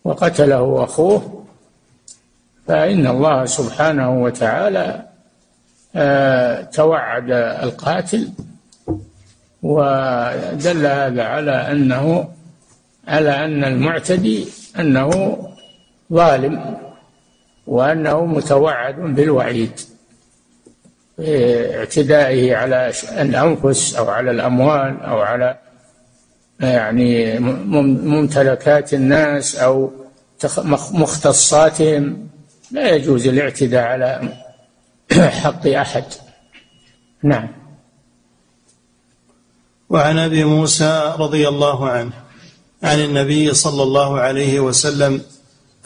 [0.04, 1.46] وقتله أخوه
[2.68, 5.06] فإن الله سبحانه وتعالى
[5.96, 8.30] آه، توعد القاتل
[9.64, 12.30] ودل هذا على أنه
[13.08, 14.46] على أن المعتدي
[14.80, 15.38] أنه
[16.14, 16.78] ظالم
[17.68, 19.80] وأنه متوعد بالوعيد
[21.20, 25.58] اعتدائه على الأنفس أو على الأموال أو على
[26.60, 29.92] يعني ممتلكات الناس أو
[30.94, 32.28] مختصاتهم
[32.72, 34.34] لا يجوز الاعتداء على
[35.42, 36.04] حق أحد.
[37.24, 37.48] نعم.
[39.90, 42.12] وعن أبي موسى رضي الله عنه
[42.84, 45.22] عن النبي صلى الله عليه وسلم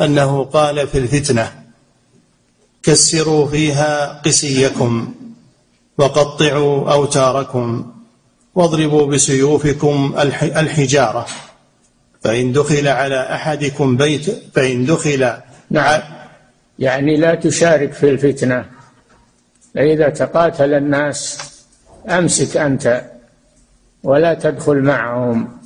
[0.01, 1.63] أنه قال في الفتنة
[2.83, 5.13] كسروا فيها قسيكم
[5.97, 7.93] وقطعوا أوتاركم.
[8.57, 11.25] واضربوا بسيوفكم الحجارة.
[12.21, 15.33] فإن دخل على أحدكم بيت فإن دخل
[15.69, 16.01] نعم.
[16.79, 18.65] يعني لا تشارك في الفتنة.
[19.75, 21.37] فإذا تقاتل الناس
[22.09, 23.05] أمسك أنت
[24.03, 25.57] ولا تدخل معهم.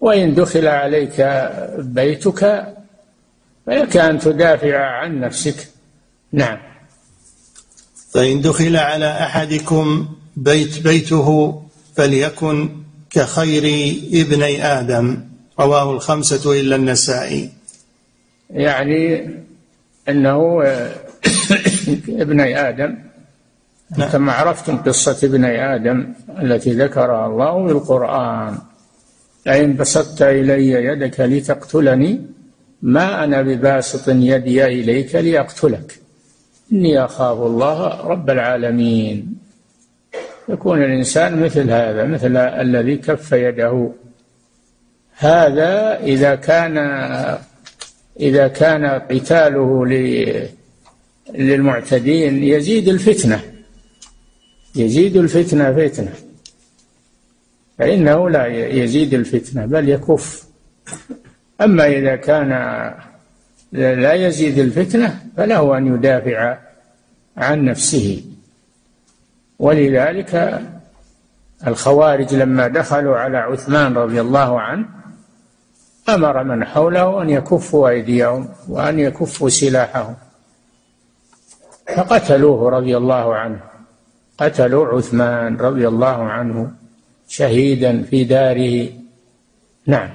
[0.00, 1.20] وإن دخل عليك
[1.78, 2.66] بيتك
[3.66, 5.68] فلك أن تدافع عن نفسك.
[6.32, 6.58] نعم.
[8.10, 11.62] فإن دخل على أحدكم بيت بيته
[11.96, 12.68] فليكن
[13.10, 13.64] كخير
[14.12, 15.20] ابني آدم.
[15.60, 17.50] رواه الخمسة إلا النسائي.
[18.50, 19.30] يعني
[20.08, 20.62] أنه
[22.08, 22.94] ابني آدم.
[23.96, 24.10] نعم.
[24.10, 26.06] كما عرفتم قصة ابني آدم
[26.42, 28.58] التي ذكرها الله في القرآن.
[29.46, 32.20] لئن بسطت إلي يدك لتقتلني
[32.82, 36.00] ما أنا بباسط يدي إليك لأقتلك
[36.72, 39.37] إني أخاف الله رب العالمين.
[40.48, 43.90] يكون الإنسان مثل هذا مثل الذي كف يده.
[45.16, 46.78] هذا إذا كان
[48.20, 49.86] إذا كان قتاله
[51.34, 53.40] للمعتدين يزيد الفتنة
[54.76, 56.12] يزيد الفتنة فتنة.
[57.78, 60.44] فإنه لا يزيد الفتنة بل يكف.
[61.60, 62.48] أما إذا كان
[63.72, 66.58] لا يزيد الفتنة فله أن يدافع
[67.36, 68.22] عن نفسه.
[69.58, 70.62] ولذلك
[71.66, 74.86] الخوارج لما دخلوا على عثمان رضي الله عنه
[76.08, 80.16] أمر من حوله أن يكفوا أيديهم وأن يكفوا سلاحهم
[81.96, 83.60] فقتلوه رضي الله عنه
[84.38, 86.72] قتلوا عثمان رضي الله عنه
[87.28, 88.88] شهيدا في داره.
[89.86, 90.10] نعم.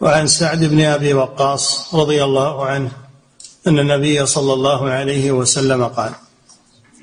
[0.00, 2.90] وعن سعد بن أبي وقاص رضي الله عنه
[3.66, 6.12] أن النبي صلى الله عليه وسلم قال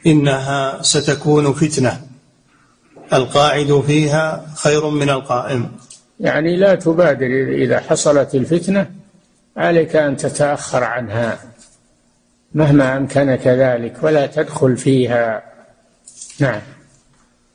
[0.07, 2.01] إنها ستكون فتنة.
[3.13, 5.71] القاعد فيها خير من القائم.
[6.19, 7.25] يعني لا تبادر
[7.63, 8.91] إذا حصلت الفتنة
[9.57, 11.39] عليك أن تتأخر عنها.
[12.53, 15.43] مهما أمكنك ذلك ولا تدخل فيها.
[16.39, 16.61] نعم.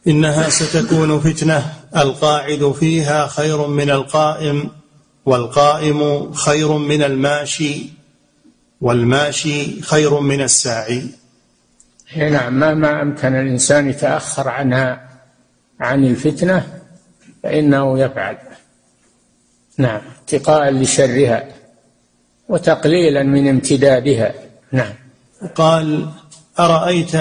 [0.08, 1.72] إنها ستكون فتنة.
[1.96, 4.70] القاعد فيها خير من القائم
[5.26, 7.90] والقائم خير من الماشي
[8.80, 11.21] والماشي خير من الساعي.
[12.16, 15.08] نعم مهما أمكن الإنسان يتأخر عنها
[15.80, 16.66] عن الفتنة
[17.42, 18.36] فإنه يفعل.
[19.78, 21.48] نعم اتقاء لشرها
[22.48, 24.34] وتقليلا من امتدادها.
[24.72, 24.92] نعم.
[25.54, 26.08] قال
[26.58, 27.14] أرأيت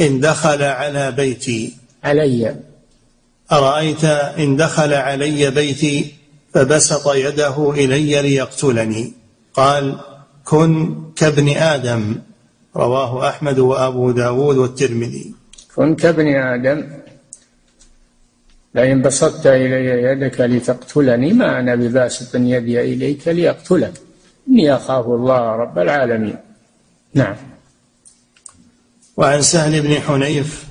[0.00, 2.56] إن دخل على بيتي؟ علي.
[3.52, 6.14] أرأيت إن دخل علي بيتي
[6.54, 9.12] فبسط يده إلي ليقتلني؟
[9.54, 9.98] قال
[10.44, 12.20] كن كابن آدم.
[12.78, 15.34] رواه أحمد وأبو داود والترمذي.
[15.76, 16.88] كن كابن آدم.
[18.74, 23.92] لئن بسطت إلي يدك لتقتلني ما أنا بباسط يدي إليك لأقتلك
[24.48, 26.36] إني أخاف الله رب العالمين.
[27.14, 27.36] نعم.
[29.16, 30.64] وعن سهل بن حنيف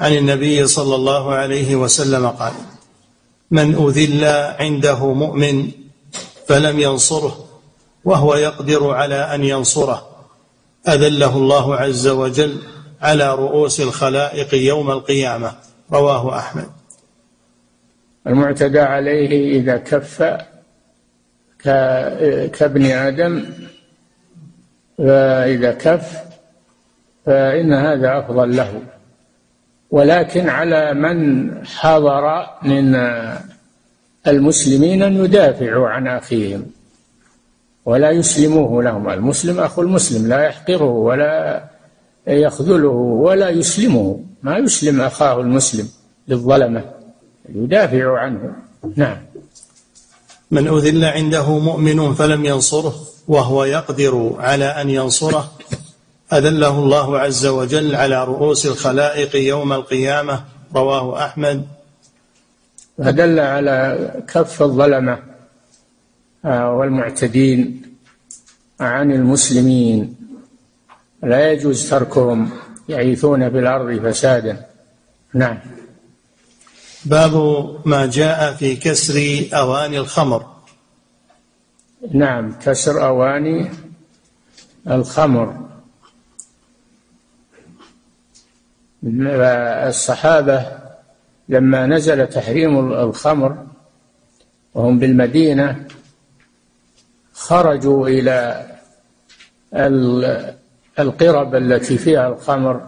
[0.00, 2.52] عن النبي صلى الله عليه وسلم قال
[3.50, 4.24] من أذل
[4.60, 5.70] عنده مؤمن
[6.48, 7.44] فلم ينصره
[8.04, 10.13] وهو يقدر على أن ينصره.
[10.88, 12.58] أذله الله عز وجل
[13.02, 15.52] على رؤوس الخلائق يوم القيامة.
[15.92, 16.66] رواه أحمد.
[18.26, 20.22] المعتدى عليه إذا كف
[22.58, 23.44] كابن آدم
[24.98, 26.16] فإذا كف
[27.26, 28.82] فإن هذا أفضل له.
[29.90, 32.96] ولكن على من حضر من
[34.26, 36.73] المسلمين أن يدافعوا عن أخيهم.
[37.86, 41.64] ولا يسلموه لهم المسلم أخو المسلم لا يحقره ولا
[42.26, 42.88] يخذله
[43.26, 44.20] ولا يسلمه.
[44.42, 45.88] ما يسلم أخاه المسلم
[46.28, 46.84] للظلمة
[47.48, 48.52] يدافع عنه.
[48.96, 49.16] نعم.
[50.50, 52.94] من أذل عنده مؤمن فلم ينصره
[53.28, 55.50] وهو يقدر على أن ينصره
[56.32, 61.64] أذله الله عز وجل على رؤوس الخلائق يوم القيامة رواه أحمد.
[62.98, 65.12] فدل على كف الظلمة.
[65.12, 65.33] آه،
[66.44, 67.82] والمعتدين
[68.80, 70.16] عن المسلمين.
[71.22, 72.50] لا يجوز تركهم
[72.88, 74.66] يعيثون في الأرض فسادا.
[75.34, 75.58] نعم.
[77.04, 77.34] باب
[77.84, 80.46] ما جاء في كسر أواني الخمر.
[82.12, 83.70] نعم كسر أواني
[84.90, 85.64] الخمر.
[89.88, 90.66] الصحابة
[91.48, 93.66] لما نزل تحريم الخمر
[94.74, 95.86] وهم بالمدينة
[97.44, 98.66] خرجوا إلى
[100.98, 102.80] القرب التي فيها الخمر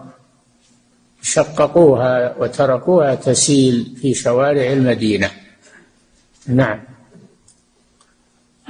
[1.23, 5.31] شققوها وتركوها تسيل في شوارع المدينة.
[6.47, 6.81] نعم.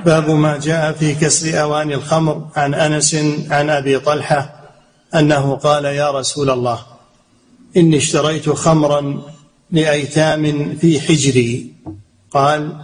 [0.05, 3.15] باب ما جاء في كسر أواني الخمر عن أنس
[3.51, 4.71] عن أبي طلحة
[5.15, 6.79] أنه قال يا رسول الله
[7.77, 9.23] إني اشتريت خمرا
[9.71, 11.73] لأيتام في حجري.
[12.31, 12.77] قال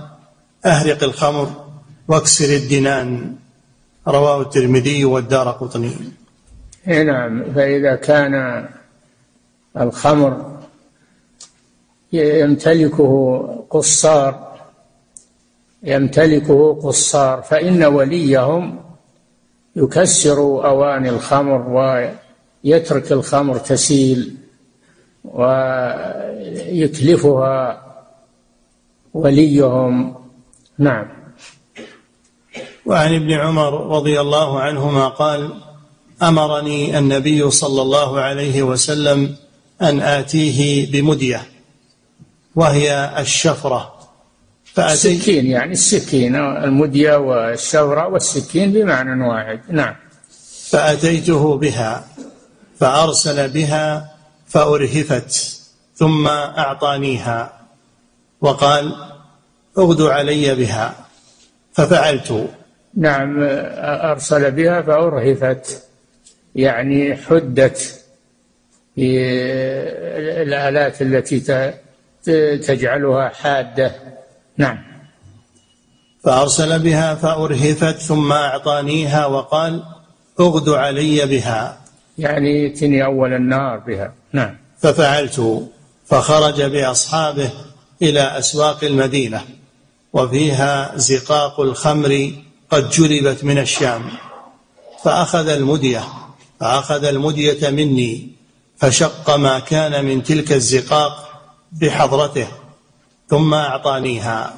[0.66, 1.61] أهرق الخمر
[2.08, 3.34] واكسر الدنان
[4.08, 5.94] رواه الترمذي والدار قطني.
[6.86, 8.68] نعم فإذا كان
[9.76, 10.58] الخمر
[12.12, 13.12] يمتلكه
[13.70, 14.52] قصار
[15.82, 18.80] يمتلكه قصار فإن وليهم
[19.76, 21.68] يكسر أواني الخمر
[22.64, 24.36] ويترك الخمر تسيل
[26.44, 27.82] ويتلفها
[29.14, 30.14] وليهم.
[30.78, 31.21] نعم.
[32.92, 35.50] وعن ابن عمر رضي الله عنهما قال
[36.22, 39.36] أمرني النبي صلى الله عليه وسلم
[39.82, 41.42] أن آتيه بمدية
[42.54, 43.94] وهي الشفرة.
[44.78, 49.60] السكين يعني السكين المدية والشفرة والسكين بمعنى واحد.
[49.68, 49.94] نعم.
[50.70, 52.04] فأتيته بها
[52.80, 54.14] فأرسل بها
[54.48, 55.60] فأرهفت
[55.96, 57.52] ثم أعطانيها
[58.40, 58.96] وقال
[59.78, 60.94] اغدو علي بها.
[61.72, 62.48] ففعلت.
[62.96, 63.36] نعم
[64.12, 65.82] أرسل بها فأرهفت.
[66.54, 68.00] يعني حدت
[68.94, 69.30] في
[70.42, 71.40] الآلات التي
[72.58, 73.94] تجعلها حادة.
[74.56, 74.78] نعم.
[76.24, 79.82] فأرسل بها فأرهفت ثم أعطانيها وقال
[80.40, 81.78] أغد علي بها.
[82.18, 84.14] يعني ائتني أول النهار بها.
[84.32, 84.56] نعم.
[84.78, 85.68] ففعلت
[86.06, 87.50] فخرج بأصحابه
[88.02, 89.40] إلى أسواق المدينة
[90.12, 92.32] وفيها زقاق الخمر
[92.72, 94.10] قد جلبت من الشام
[95.04, 96.04] فأخذ المدية
[96.60, 98.28] فأخذ المدية مني
[98.78, 101.42] فشق ما كان من تلك الزقاق
[101.72, 102.48] بحضرته
[103.28, 104.54] ثم أعطانيها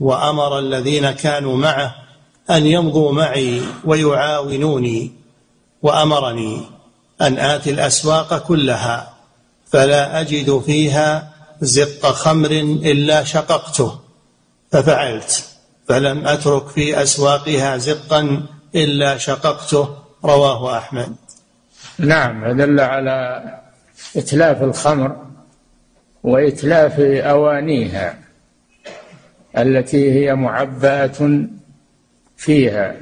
[0.00, 1.94] وأمر الذين كانوا معه
[2.50, 5.12] أن يمضوا معي ويعاونوني
[5.82, 6.62] وأمرني
[7.20, 9.14] أن آتي الأسواق كلها
[9.70, 12.50] فلا أجد فيها زق خمر
[12.82, 13.98] إلا شققته
[14.72, 15.57] ففعلت.
[15.88, 18.42] فلم أترك في أسواقها زقا
[18.74, 21.14] إلا شققته رواه أحمد.
[21.98, 23.44] نعم دل على
[24.16, 25.26] إتلاف الخمر
[26.22, 28.18] وإتلاف أوانيها
[29.58, 31.46] التي هي معبأة
[32.36, 32.96] فيها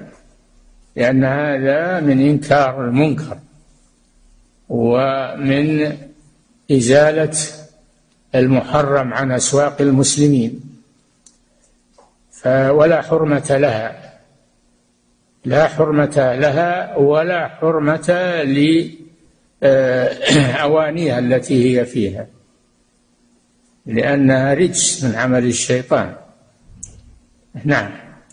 [0.96, 3.38] لأن هذا من إنكار المنكر
[4.68, 5.96] ومن
[6.72, 7.36] إزالة
[8.34, 10.65] المحرم عن أسواق المسلمين.
[12.70, 14.12] ولا حرمة لها.
[15.44, 18.10] لا حرمة لها ولا حرمة
[19.62, 22.26] لأوانيها التي هي فيها.
[23.86, 26.14] لأنها رجس من عمل الشيطان.
[27.64, 27.90] نعم.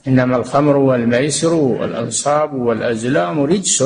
[0.07, 3.83] إنما الخمر والميسر والأنصاب والأزلام رجس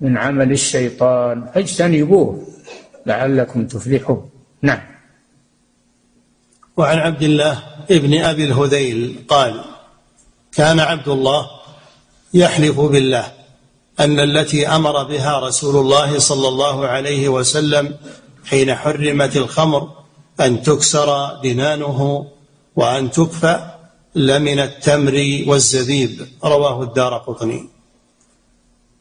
[0.00, 1.46] من عمل الشيطان.
[1.54, 2.46] فاجتنبوه
[3.06, 4.30] لعلكم تفلحون.
[4.62, 4.80] نعم.
[6.80, 9.60] وعن عبد الله ابن أبي الهذيل قال
[10.52, 11.50] كان عبد الله
[12.34, 13.32] يحلف بالله
[14.00, 17.96] أن التي أمر بها رسول الله صلى الله عليه وسلم
[18.46, 19.88] حين حرمت الخمر
[20.40, 22.26] أن تكسر دنانه
[22.76, 23.70] وأن تكفى
[24.14, 26.26] لمن التمر والزبيب.
[26.44, 27.68] رواه الدار قطني.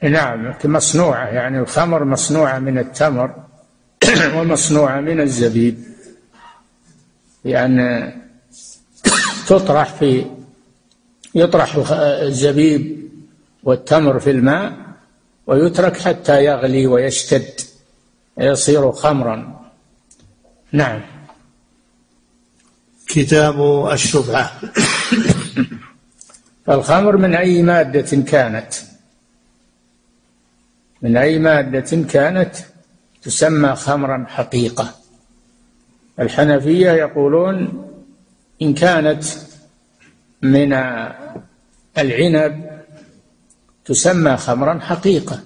[0.03, 3.35] نعم مصنوعة يعني الخمر مصنوعة من التمر
[4.35, 5.88] ومصنوعة من الزبيب.
[7.43, 8.11] لأن
[9.47, 10.25] تطرح في
[11.35, 13.09] يطرح الزبيب
[13.63, 14.73] والتمر في الماء
[15.47, 17.61] ويترك حتى يغلي ويشتد
[18.37, 19.59] يصير خمرا.
[20.71, 21.01] نعم.
[23.07, 24.51] كتاب الشبعة
[26.69, 28.73] الخمر من أي مادة كانت؟
[31.01, 32.55] من أي مادة كانت
[33.21, 34.98] تسمى خمرا حقيقة؟
[36.19, 37.85] الحنفية يقولون
[38.61, 39.23] إن كانت
[40.41, 40.73] من
[41.97, 42.69] العنب
[43.85, 45.39] تسمى خمرا حقيقة.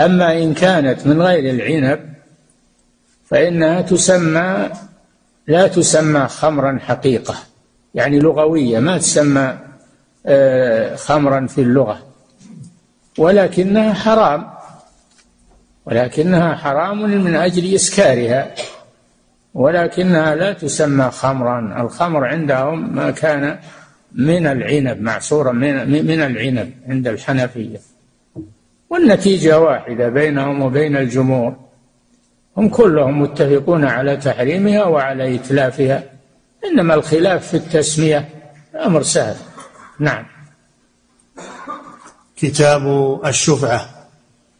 [0.00, 2.14] أما إن كانت من غير العنب
[3.24, 4.70] فإنها تسمى
[5.46, 7.34] لا تسمى خمرا حقيقة.
[7.94, 9.58] يعني لغوية ما تسمى
[10.26, 12.06] آه، خمرا في اللغة.
[13.18, 14.52] ولكنها حرام.
[15.86, 18.54] ولكنها حرام من أجل إسكارها.
[19.54, 21.82] ولكنها لا تسمى خمرا.
[21.82, 23.58] الخمر عندهم ما كان
[24.14, 27.80] من العنب معصورا من من العنب عند الحنفية.
[28.90, 31.56] والنتيجة واحدة بينهم وبين الجمهور.
[32.56, 36.02] هم كلهم متفقون على تحريمها وعلى إتلافها.
[36.64, 38.28] إنما الخلاف في التسمية
[38.86, 39.36] أمر سهل.
[39.98, 40.24] نعم.
[42.36, 42.84] كتاب
[43.26, 43.88] الشفعة.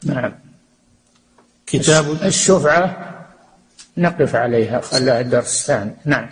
[0.05, 0.33] نعم.
[1.67, 3.12] كتاب الشفعة
[3.97, 5.97] نقف عليها خلها الدرس الثاني.
[6.05, 6.29] نعم.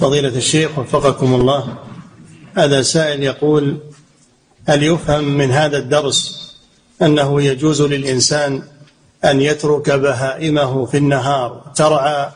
[0.00, 1.78] فضيلة الشيخ وفقكم الله
[2.56, 3.78] هذا سائل يقول
[4.68, 6.44] هل يفهم من هذا الدرس
[7.02, 8.62] أنه يجوز للإنسان
[9.24, 12.30] أن يترك بهائمه في النهار ترعى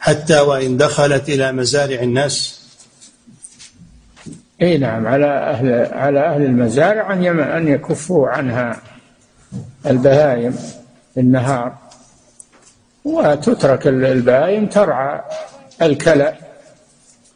[0.00, 2.63] حتى وإن دخلت إلى مزارع الناس؟
[4.62, 8.76] إي نعم على أهل على أهل المزارع أن أن يكفوا عنها
[9.86, 10.52] البهائم
[11.14, 11.74] في النهار.
[13.04, 15.20] وتترك البهائم ترعى
[15.82, 16.34] الكلى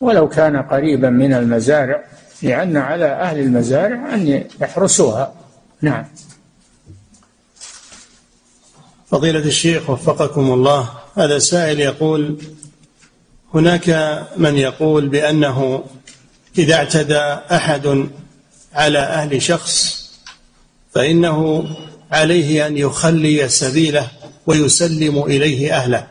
[0.01, 2.05] ولو كان قريبا من المزارع
[2.43, 5.33] لأن على أهل المزارع أن يحرسوها.
[5.83, 6.05] نعم.
[9.07, 10.91] فضيلة الشيخ وفقكم الله.
[11.17, 12.39] هذا سائل يقول
[13.55, 13.89] هناك
[14.37, 15.85] من يقول بأنه
[16.59, 17.19] إذا اعتدى
[17.53, 18.09] أحد
[18.75, 19.99] على أهل شخص
[20.95, 21.69] فإنه
[22.11, 24.09] عليه أن يخلي سبيله
[24.47, 26.07] ويسلم إليه أهله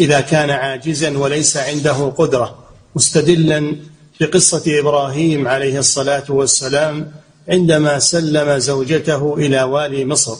[0.00, 2.58] إذا كان عاجزا وليس عنده قدرة
[2.96, 3.76] مستدلا
[4.20, 7.12] بقصة إبراهيم عليه الصلاة والسلام
[7.48, 10.36] عندما سلم زوجته إلى والي مصر.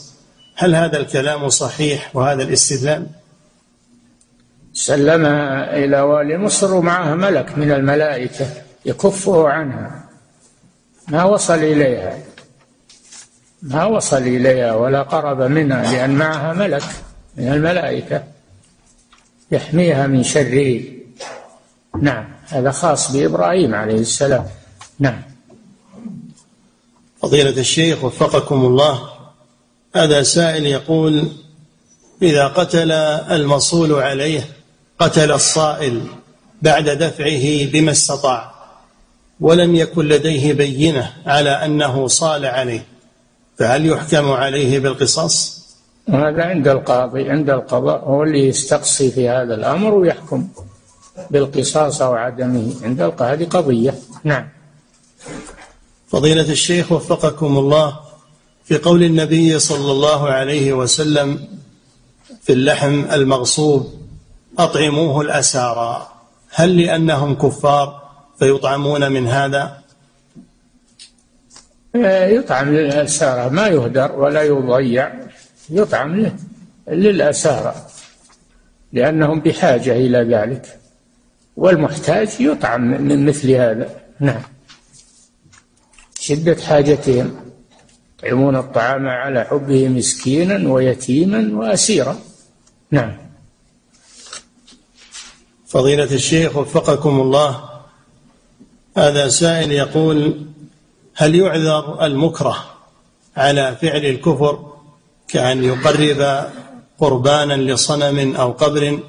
[0.57, 3.07] هل هذا الكلام صحيح وهذا الاستدلال؟
[4.72, 8.46] سلم إلى والي مصر ومعها ملك من الملائكة.
[8.84, 10.04] يكفه عنها.
[11.08, 12.18] ما وصل إليها.
[13.62, 16.84] ما وصل إليها ولا قرب منها لأن معها ملك
[17.36, 18.24] من الملائكة
[19.50, 20.82] يحميها من شره.
[22.00, 24.46] نعم هذا خاص بإبراهيم عليه السلام.
[24.98, 25.22] نعم.
[27.22, 29.08] فضيلة الشيخ وفقكم الله.
[29.96, 31.28] هذا سائل يقول
[32.22, 34.48] إذا قتل المصول عليه
[34.98, 36.06] قتل الصائل
[36.62, 38.51] بعد دفعه بما استطاع.
[39.43, 42.84] ولم يكن لديه بينة على أنه صال عليه
[43.59, 45.62] فهل يحكم عليه بالقصاص؟
[46.09, 50.49] هذا عند القاضي عند القضاء هو اللي يستقصي في هذا الأمر ويحكم
[51.30, 52.74] بالقصاص أو عدمه.
[52.82, 53.95] عند القاضي هذه قضية.
[54.24, 54.49] نعم.
[56.09, 58.01] فضيلة الشيخ وفقكم الله
[58.64, 61.49] في قول النبي صلى الله عليه وسلم
[62.43, 63.93] في اللحم المغصوب
[64.59, 66.09] أطعموه الأسارى
[66.51, 68.01] هل لأنهم كفار؟
[68.38, 69.82] فيطعمون من هذا؟
[72.34, 75.12] يطعم للأسارى ما يهدر ولا يضيع.
[75.70, 76.30] يطعم
[76.88, 77.74] للأسارى
[78.92, 80.78] لأنهم بحاجة إلى ذلك.
[81.56, 83.90] والمحتاج يطعم من مثل هذا.
[84.20, 84.42] نعم.
[86.20, 87.36] شدة حاجتهم.
[88.18, 92.18] يطعمون الطعام على حبه مسكينا ويتيما وأسيرا.
[92.90, 93.16] نعم.
[95.66, 97.71] فضيلة الشيخ وفقكم الله
[98.97, 100.47] هذا سائل يقول
[101.14, 102.57] هل يعذر المكره
[103.36, 104.72] على فعل الكفر
[105.28, 106.49] كأن يقرب
[106.99, 109.01] قربانا لصنم أو قبر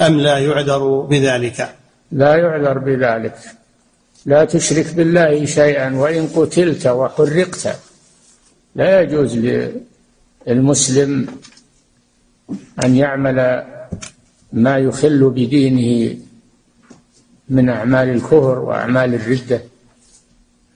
[0.00, 1.74] أم لا يعذر بذلك؟
[2.12, 3.36] لا يعذر بذلك.
[4.26, 7.76] لا تشرك بالله شيئا وإن قتلت وحرقت.
[8.74, 9.38] لا يجوز
[10.46, 11.26] للمسلم
[12.84, 13.64] أن يعمل
[14.52, 16.18] ما يخل بدينه
[17.50, 19.62] من أعمال الكفر وأعمال الردة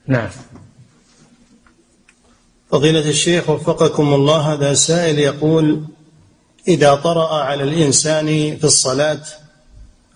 [0.06, 0.28] نعم.
[2.70, 5.84] فضيلة الشيخ وفقكم الله هذا سائل يقول
[6.68, 9.20] إذا طرأ على الإنسان في الصلاة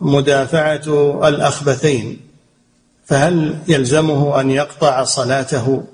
[0.00, 2.20] مدافعة الأخبثين
[3.04, 5.84] فهل يلزمه أن يقطع صلاته؟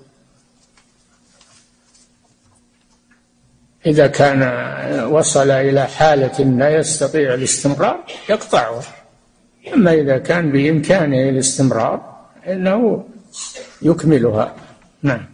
[3.87, 4.43] إذا كان
[5.05, 8.83] وصل إلى حالة لا يستطيع الاستمرار يقطعه.
[9.75, 12.01] أما إذا كان بإمكانه الاستمرار
[12.47, 13.05] إنه
[13.83, 14.55] يكملها.
[15.03, 15.27] نعم.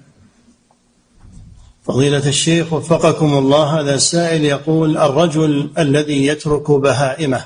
[1.82, 7.44] فضيلة الشيخ وفقكم الله هذا السائل يقول الرجل الذي يترك بهائمة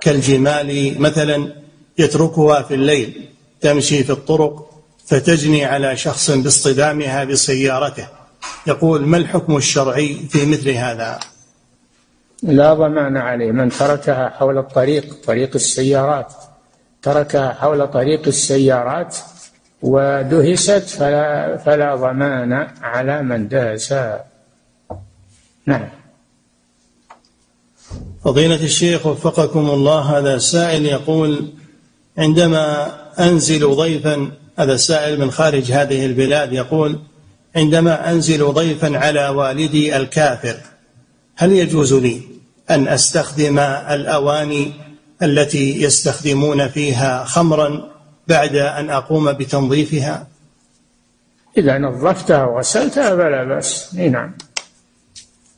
[0.00, 1.52] كالجمال مثلا
[1.98, 3.28] يتركها في الليل
[3.60, 4.70] تمشي في الطرق
[5.06, 8.06] فتجني على شخص باصطدامها بسيارته.
[8.66, 11.20] يقول ما الحكم الشرعي في مثل هذا؟
[12.42, 13.52] لا ضمأن عليه.
[13.52, 16.32] من تركها حول الطريق طريق السيارات.
[17.02, 19.16] تركها حول طريق السيارات
[19.82, 24.24] ودهست فلا فلا ضمأن على من دهسها
[25.66, 25.88] نعم.
[28.24, 31.52] فضيلة الشيخ وفقكم الله هذا سائل يقول
[32.18, 36.98] عندما أنزل ضيفا هذا سائل من خارج هذه البلاد يقول
[37.56, 40.56] عندما أنزل ضيفا على والدي الكافر
[41.36, 42.29] هل يجوز لي
[42.70, 44.72] أن أستخدم الأواني
[45.22, 47.90] التي يستخدمون فيها خمرا
[48.28, 50.26] بعد أن أقوم بتنظيفها.
[51.58, 53.94] إذا نظفتها وغسلتها فلا بأس.
[53.94, 54.34] نعم.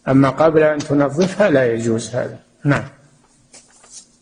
[0.08, 2.38] أما قبل أن تنظفها لا يجوز هذا.
[2.64, 2.84] نعم.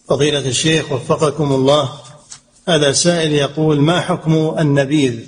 [0.09, 1.91] فضيلة الشيخ وفقكم الله.
[2.69, 5.21] هذا سائل يقول ما حكم النبيذ؟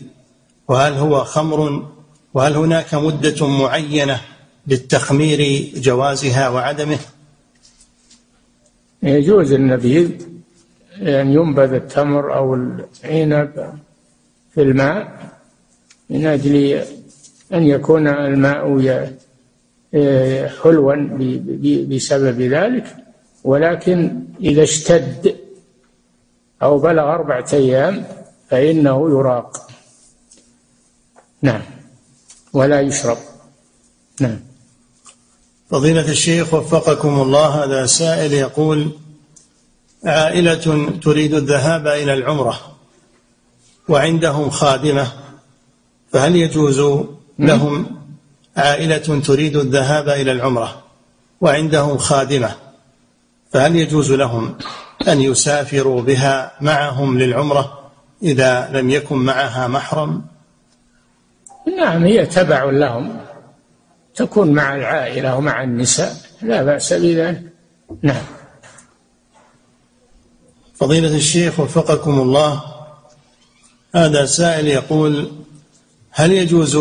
[0.68, 1.88] وهل هو خمر؟
[2.34, 4.20] وهل هناك مدة معينة
[4.66, 6.98] للتخمير جوازها وعدمه؟
[9.02, 10.10] يجوز النبيذ
[10.96, 13.74] أن يعني ينبذ التمر أو العنب
[14.54, 15.30] في الماء
[16.10, 16.84] من أجل
[17.52, 18.66] أن يكون الماء
[20.62, 20.94] حلوا
[21.84, 22.96] بسبب ذلك.
[23.44, 25.36] ولكن إذا اشتد
[26.62, 28.04] أو بلغ أربعة أيام
[28.48, 29.70] فإنه يراق.
[31.42, 31.62] نعم.
[32.52, 33.18] ولا يشرب.
[34.20, 34.51] نعم.
[35.72, 38.90] فضيلة الشيخ وفقكم الله هذا سائل يقول
[40.04, 42.60] عائلة تريد الذهاب إلى العمرة
[43.88, 45.06] وعندهم خادمة
[46.12, 47.04] فهل يجوز
[47.38, 47.86] لهم
[48.56, 50.82] عائلة تريد الذهاب إلى العمرة
[51.40, 52.50] وعندهم خادمة
[53.52, 54.54] فهل يجوز لهم
[55.08, 57.90] أن يسافروا بها معهم للعمرة
[58.22, 60.22] إذا لم يكن معها محرم؟
[61.76, 63.21] نعم هي تبع لهم.
[64.14, 67.42] تكون مع العائلة ومع النساء لا بأس بذلك.
[68.02, 68.22] نعم.
[70.74, 72.62] فضيلة الشيخ وفقكم الله.
[73.94, 75.32] هذا سائل يقول
[76.10, 76.78] هل يجوز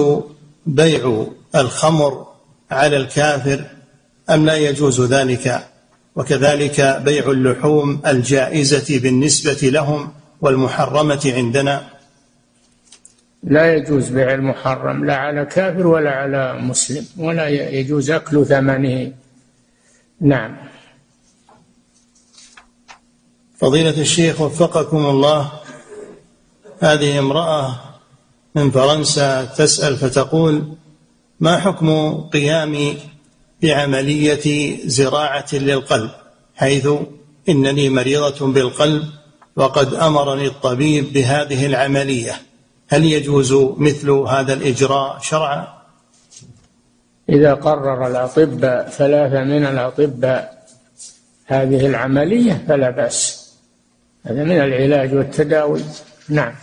[0.66, 1.26] بيع
[1.56, 2.28] الخمر
[2.72, 3.66] على الكافر
[4.30, 5.68] أم لا يجوز ذلك؟
[6.16, 11.90] وكذلك بيع اللحوم الجائزة بالنسبة لهم والمحرمة عندنا.
[13.44, 19.12] لا يجوز بيع المحرم لا على كافر ولا على مسلم ولا يجوز أكل ثمنه.
[20.22, 20.58] نعم.
[23.58, 25.52] فضيلة الشيخ وفقكم الله
[26.80, 27.80] هذه امرأة
[28.56, 30.74] من فرنسا تسأل فتقول
[31.40, 32.98] ما حكم قيامي
[33.62, 36.12] بعملية زراعة للقلب؟
[36.56, 36.88] حيث
[37.50, 39.04] إنني مريضة بالقلب
[39.56, 42.51] وقد أمرني الطبيب بهذه العملية.
[42.92, 45.68] هل يجوز مثل هذا الإجراء شرعا؟
[47.30, 50.68] إذا قرر الأطباء ثلاثة من الأطباء
[51.46, 53.52] هذه العملية فلا بأس.
[54.26, 55.82] هذا من العلاج والتداوي
[56.30, 56.54] نعم.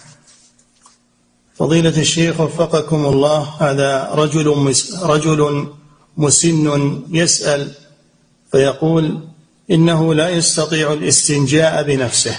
[1.55, 5.69] فضيلة الشيخ وفقكم الله هذا رجل رجل
[6.17, 7.71] مسن يسأل
[8.53, 9.21] فيقول
[9.71, 12.37] إنه لا يستطيع الاستنجاء بنفسه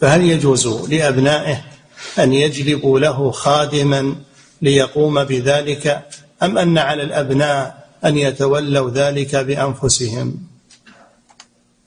[0.00, 1.71] فهل يجوز لأبنائه
[2.18, 4.14] أن يجلبوا له خادما
[4.62, 6.02] ليقوم بذلك
[6.42, 10.34] أم أن على الأبناء أن يتولوا ذلك بأنفسهم؟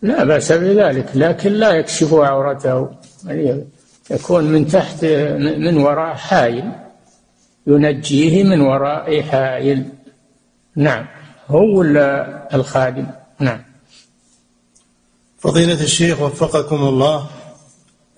[0.01, 2.89] لا بأس بذلك لكن لا يكشفوا عورته.
[3.26, 3.63] يعني
[4.11, 5.05] يكون من تحت
[5.57, 6.72] من وراء حائل
[7.68, 9.86] ينجيه من وراء حائل.
[10.76, 11.05] نعم.
[11.47, 11.82] هو
[12.53, 13.07] الخادم؟
[13.39, 13.61] نعم.
[15.39, 17.28] فضيلة الشيخ وفقكم الله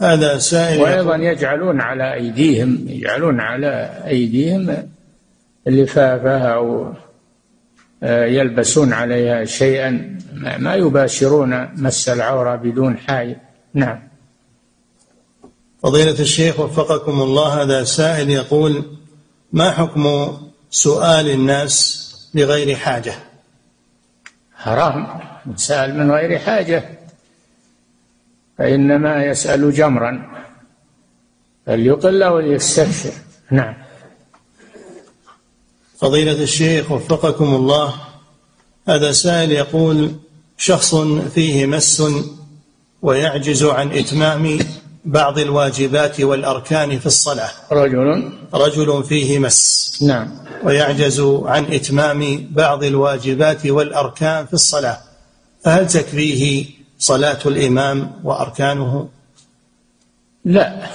[0.02, 4.90] هذا سائل وأيضا يجعلون على أيديهم يجعلون على أيديهم
[5.68, 6.94] اللفافة أو
[8.04, 10.20] آه، يلبسون عليها شيئا
[10.58, 13.36] ما يباشرون مس العورة بدون حائل
[13.74, 14.00] نعم.
[15.84, 18.84] فضيلة الشيخ وفقكم الله هذا سائل يقول
[19.54, 20.34] ما حكم
[20.70, 23.14] سؤال الناس بغير حاجة؟
[24.56, 25.08] حرام.
[25.56, 26.97] سأل من غير حاجة.
[28.58, 30.38] فإنما يسأل جمرا
[31.66, 33.12] فليقل وليستكثر
[33.52, 33.74] نعم.
[36.00, 37.94] فضيلة الشيخ وفقكم الله
[38.88, 40.12] هذا سائل يقول
[40.58, 40.96] شخص
[41.36, 42.04] فيه مس
[43.02, 44.60] ويعجز عن إتمام
[45.06, 47.50] بعض الواجبات والأركان في الصلاة.
[47.72, 48.32] رجل.
[48.54, 50.30] رجل فيه مس نعم.
[50.64, 54.98] ويعجز عن إتمام بعض الواجبات والأركان في الصلاة.
[55.64, 56.66] فهل تكفيه
[56.98, 59.10] صلاة الإمام وأركانه؟
[60.46, 60.88] لا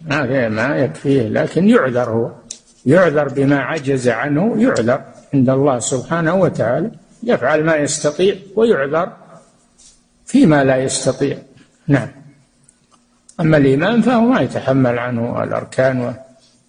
[0.00, 2.30] ما ما يكفيه لكن يعذر هو.
[2.86, 5.02] يعذر بما عجز عنه يعذر
[5.34, 6.90] عند الله سبحانه وتعالى.
[7.22, 9.12] يفعل ما يستطيع ويعذر
[10.26, 11.38] فيما لا يستطيع.
[11.86, 12.08] نعم.
[13.40, 16.14] أما الإمام فهو ما يتحمل عنه الأركان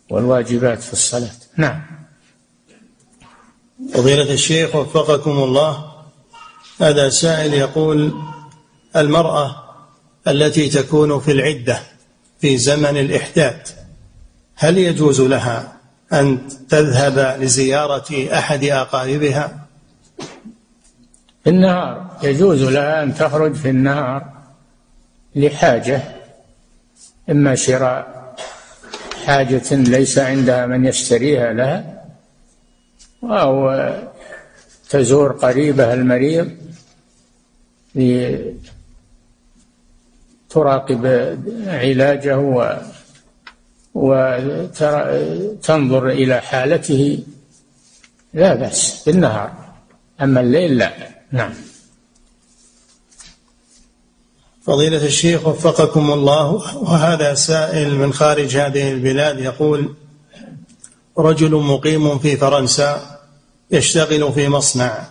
[0.09, 1.39] والواجبات في الصلاة.
[1.57, 1.81] نعم.
[3.93, 5.91] فضيلة الشيخ وفقكم الله
[6.81, 8.13] هذا سائل يقول
[8.95, 9.63] المرأة
[10.27, 11.79] التي تكون في العدة
[12.39, 13.73] في زمن الإحداث
[14.55, 15.73] هل يجوز لها
[16.13, 19.65] أن تذهب لزيارة أحد أقاربها؟
[21.43, 24.25] في النهار يجوز لها أن تخرج في النهار
[25.35, 26.01] لحاجة
[27.29, 28.35] إما شراء
[29.25, 32.03] حاجة ليس عندها من يشتريها لها
[33.23, 33.71] أو
[34.89, 36.49] تزور قريبها المريض
[40.49, 41.05] تراقب
[41.67, 42.37] علاجه
[43.93, 47.19] وتنظر إلى حالته
[48.33, 49.51] لا بأس بالنهار.
[50.21, 50.93] أما الليل لا.
[51.31, 51.53] نعم.
[54.61, 59.93] فضيلة الشيخ وفقكم الله وهذا سائل من خارج هذه البلاد يقول
[61.17, 63.19] رجل مقيم في فرنسا
[63.71, 65.07] يشتغل في مصنع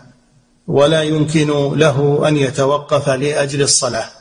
[0.69, 4.18] ولا يمكن له أن يتوقف لأجل الصلاة.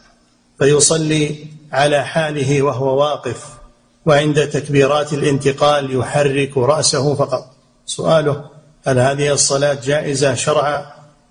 [0.60, 1.36] فيصلي
[1.72, 3.58] على حاله وهو واقف
[4.06, 7.54] وعند تكبيرات الانتقال يحرك رأسه فقط.
[7.86, 8.50] سؤاله
[8.88, 10.86] هل هذه الصلاة جائزة شرعا؟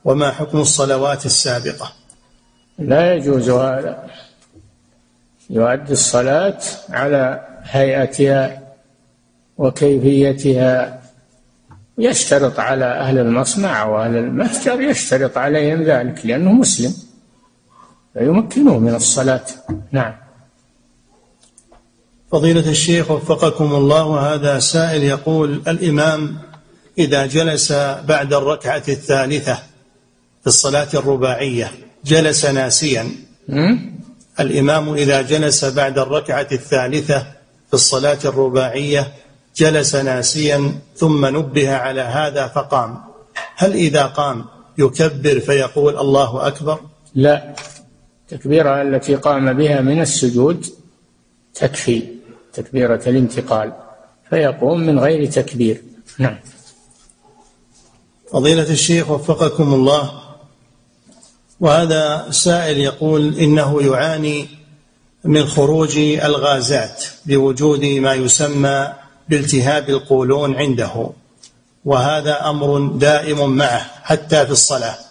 [0.04, 1.92] وما حكم الصلوات السابقة؟
[2.78, 4.10] لا يجوز هذا.
[5.50, 6.58] يؤدي الصلاة
[6.90, 8.62] على هيئتها
[9.58, 11.02] وكيفيتها.
[11.98, 17.05] يشترط على أهل المصنع وأهل المتجر يشترط عليهم ذلك لأنه مسلم.
[18.18, 19.44] فيمكنه من الصلاة.
[19.92, 20.14] نعم.
[22.32, 26.38] فضيلة الشيخ وفقكم الله هذا سائل يقول الإمام
[26.98, 27.72] إذا جلس
[28.08, 29.54] بعد الركعة الثالثة
[30.40, 31.72] في الصلاة الرباعية
[32.04, 33.10] جلس ناسيا.
[34.40, 37.18] الإمام إذا جلس بعد الركعة الثالثة
[37.68, 39.12] في الصلاة الرباعية
[39.56, 43.04] جلس ناسيا ثم نبه على هذا فقام.
[43.56, 44.44] هل إذا قام
[44.78, 46.80] يكبر فيقول الله أكبر؟
[47.14, 47.54] لا.
[48.32, 50.66] التكبيرة التي قام بها من السجود
[51.54, 52.02] تكفي
[52.52, 53.72] تكبيرة الانتقال
[54.30, 55.82] فيقوم من غير تكبير.
[56.18, 56.38] نعم.
[58.32, 60.22] فضيلة الشيخ وفقكم الله.
[61.60, 64.48] وهذا سائل يقول إنه يعاني
[65.24, 68.92] من خروج الغازات بوجود ما يسمى
[69.28, 71.10] بالتهاب القولون عنده
[71.84, 75.05] وهذا أمر دائم معه حتى في الصلاة.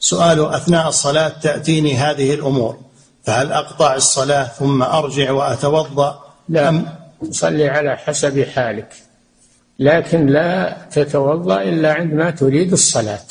[0.00, 2.78] سؤال أثناء الصلاة تأتيني هذه الأمور
[3.24, 6.86] فهل أقطع الصلاة ثم أرجع وأتوضأ؟ لا أم؟
[7.30, 8.94] تصلي على حسب حالك
[9.78, 13.26] لكن لا تتوضأ إلا عندما تريد الصلاة.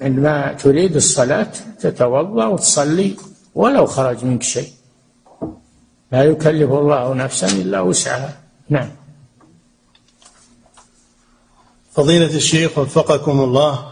[0.00, 3.16] عندما تريد الصلاة تتوضأ وتصلي
[3.54, 4.72] ولو خرج منك شيء.
[6.12, 8.38] لا يكلف الله نفسا إلا وسعها.
[8.68, 8.90] نعم.
[11.92, 13.91] فضيلة الشيخ وفقكم الله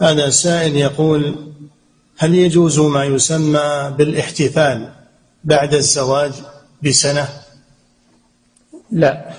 [0.00, 1.52] هذا سائل يقول
[2.18, 4.92] هل يجوز ما يسمى بالاحتفال
[5.44, 6.32] بعد الزواج
[6.82, 7.28] بسنة؟
[8.92, 9.30] لا.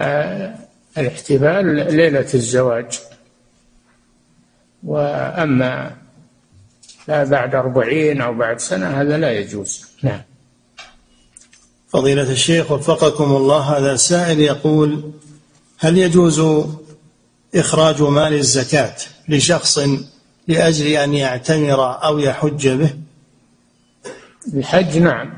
[0.00, 0.54] آه
[0.98, 3.00] الاحتفال ليلة الزواج.
[4.82, 5.96] وأما
[7.08, 9.86] لا بعد أربعين أو بعد سنة هذا لا يجوز.
[10.02, 10.22] نعم.
[11.88, 15.12] فضيلة الشيخ وفقكم الله هذا سائل يقول
[15.78, 16.66] هل يجوز
[17.54, 18.96] إخراج مال الزكاة
[19.28, 19.78] لشخص
[20.48, 22.90] لأجل أن يعتمر أو يحج به؟
[24.54, 25.32] الحج نعم.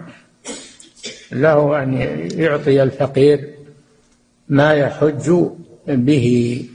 [1.33, 1.93] له أن
[2.35, 3.55] يعطي الفقير
[4.49, 5.33] ما يحج
[5.87, 6.67] به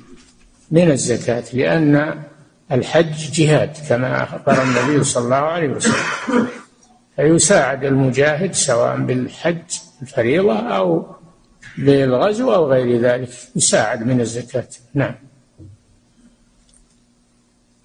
[0.72, 2.24] من الزكاة لأن
[2.72, 6.47] الحج جهاد كما أخبر النبي صلى الله عليه وسلم.
[7.16, 11.05] فيساعد المجاهد سواء بالحج الفريضة أو
[11.78, 14.68] بالغزو أو غير ذلك يساعد من الزكاة.
[14.93, 15.16] نعم.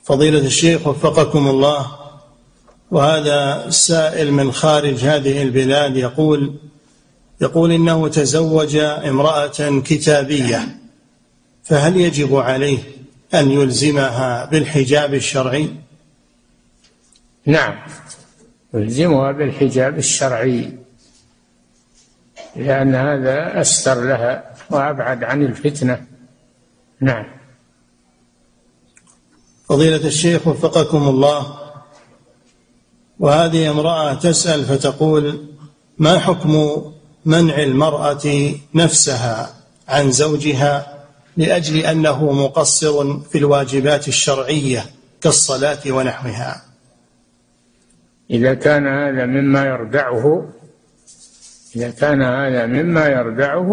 [0.04, 1.86] فضيلة الشيخ وفقكم الله.
[2.90, 6.54] وهذا سائل من خارج هذه البلاد يقول
[7.40, 10.76] يقول إنه تزوج امرأة كتابية
[11.64, 12.78] فهل يجب عليه
[13.34, 15.70] أن يلزمها بالحجاب الشرعي؟
[17.46, 17.74] نعم
[18.74, 20.72] يلزمها بالحجاب الشرعي
[22.56, 26.06] لأن هذا أستر لها وأبعد عن الفتنة.
[27.00, 27.26] نعم.
[29.68, 31.58] فضيلة الشيخ وفقكم الله.
[33.20, 35.46] وهذه امرأة تسأل فتقول
[35.98, 36.82] ما حكم
[37.24, 39.54] منع المرأة نفسها
[39.88, 41.04] عن زوجها
[41.36, 44.86] لأجل أنه مقصر في الواجبات الشرعية
[45.20, 46.62] كالصلاة ونحوها؟
[48.30, 50.48] إذا كان هذا مما يردعه
[51.76, 53.70] إذا كان هذا مما يردعه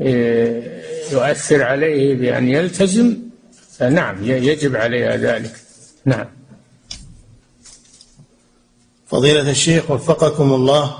[0.00, 3.25] ويؤثر عليه بأن يلتزم
[3.78, 5.54] فنعم يجب عليها ذلك.
[6.04, 6.26] نعم.
[9.06, 10.96] فضيلة الشيخ وفقكم الله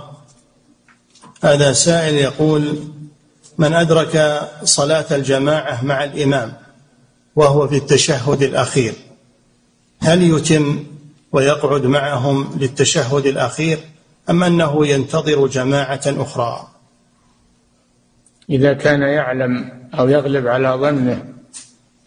[1.42, 2.78] هذا سائل يقول
[3.58, 6.52] من أدرك صلاة الجماعة مع الإمام
[7.36, 8.94] وهو في التشهد الأخير
[10.00, 10.84] هل يتم
[11.32, 13.78] ويقعد معهم للتشهد الأخير
[14.30, 16.68] أم أنه ينتظر جماعة أخرى؟
[18.50, 21.35] إذا كان يعلم أو يغلب على ظنه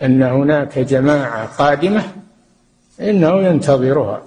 [0.04, 2.04] أن هناك جماعة قادمة
[3.02, 4.22] إنه ينتظرها.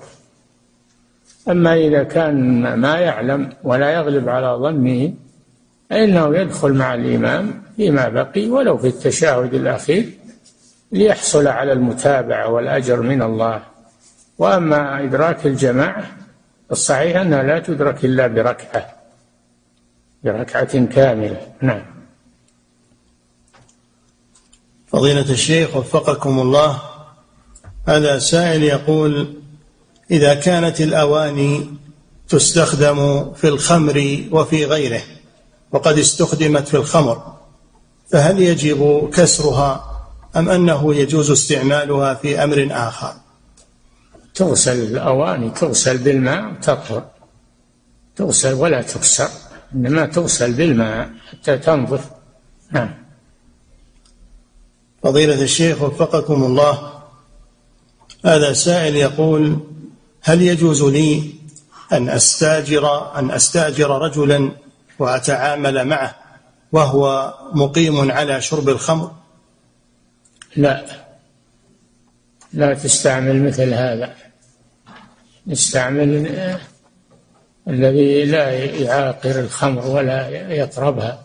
[1.48, 5.12] أما إذا كان ما يعلم ولا يغلب على ظنه
[5.90, 10.08] فإنه يدخل مع الإمام فيما بقي ولو في التشهد الأخير
[10.92, 13.62] ليحصل على المتابعة والأجر من الله.
[14.38, 16.04] وأما إدراك الجماعة
[16.70, 18.86] الصحيح أنها لا تدرك إلا بركعة
[20.24, 21.40] بركعة كاملة.
[21.60, 21.91] نعم.
[24.92, 26.82] فضيلة الشيخ وفقكم الله.
[27.88, 29.34] هذا سائل يقول
[30.10, 31.66] إذا كانت الأواني
[32.28, 35.02] تستخدم في الخمر وفي غيره
[35.72, 37.36] وقد استخدمت في الخمر
[38.10, 40.02] فهل يجب كسرها
[40.36, 43.14] أم أنه يجوز استعمالها في أمر آخر؟
[44.34, 47.04] تغسل الأواني تغسل بالماء تطهر.
[48.16, 49.28] تغسل ولا تكسر
[49.74, 52.10] إنما تغسل بالماء حتى تنظف.
[52.70, 53.01] نعم.
[55.02, 56.92] فضيلة الشيخ وفقكم الله.
[58.24, 59.58] هذا سائل يقول
[60.22, 61.34] هل يجوز لي
[61.92, 64.50] أن أستاجر أن أستأجر رجلا
[64.98, 66.14] وأتعامل معه
[66.72, 69.10] وهو مقيم على شرب الخمر؟
[70.56, 70.84] لا.
[72.52, 74.14] لا تستعمل مثل هذا.
[75.52, 76.26] استعمل
[77.68, 81.21] الذي لا يعاقر الخمر ولا يقربها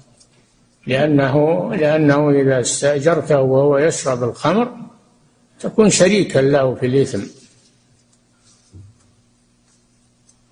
[0.88, 4.72] لأنه لأنه إذا استأجرته وهو يشرب الخمر
[5.60, 7.22] تكون شريكا له في الإثم.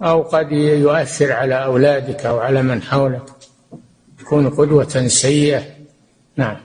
[0.02, 3.24] أو قد يؤثر على أولادك أو على من حولك.
[4.20, 5.64] تكون قدوة سيئة.
[6.38, 6.58] نعم.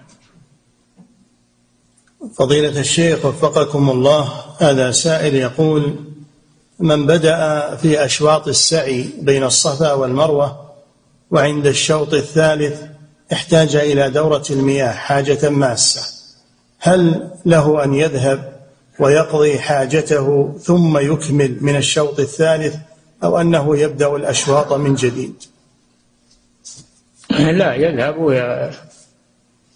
[2.35, 5.95] فضيلة الشيخ وفقكم الله هذا سائل يقول
[6.79, 10.71] من بدأ في أشواط السعي بين الصفا والمروة
[11.31, 12.90] وعند الشوط الثالث
[13.33, 16.21] احتاج إلى دورة المياه حاجة ماسة.
[16.79, 18.53] هل له أن يذهب
[18.99, 22.77] ويقضي حاجته ثم يكمل من الشوط الثالث
[23.25, 25.35] أو أنه يبدأ الأشواط من جديد؟
[27.31, 28.19] لا يذهب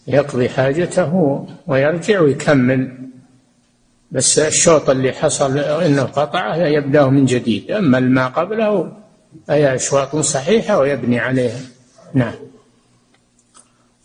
[0.08, 2.98] ويقضي حاجته ويرجع ويكمل.
[4.12, 7.70] بس الشوط اللي حصل إنه قطعه يبدأه من جديد.
[7.70, 8.92] أما ما قبله
[9.48, 11.60] فهي أشواط صحيحة ويبني عليها
[12.14, 12.34] نعم.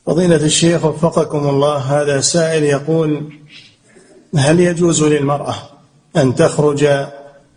[0.10, 3.34] فضيلة الشيخ وفقكم الله هذا سائل يقول
[4.36, 5.56] هل يجوز للمرأة
[6.18, 6.88] أن تخرج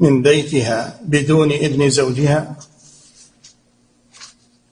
[0.00, 2.56] من بيتها بدون إذن زوجها؟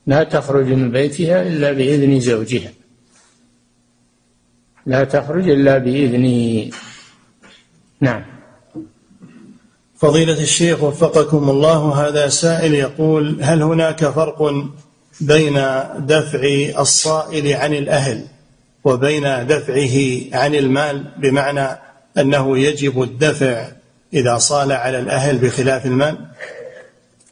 [0.06, 2.72] لا تخرج من بيتها إلا بإذن زوجها.
[4.86, 6.70] لا تخرج إلا بإذنه
[8.00, 8.24] نعم.
[9.96, 14.70] فضيلة الشيخ وفقكم الله هذا سائل يقول هل هناك فرق
[15.20, 15.54] بين
[15.98, 16.40] دفع
[16.78, 18.24] الصائل عن الأهل
[18.84, 21.78] وبين دفعه عن المال بمعنى
[22.18, 23.66] أنه يجب الدفع
[24.14, 26.18] إذا صال على الأهل بخلاف المال؟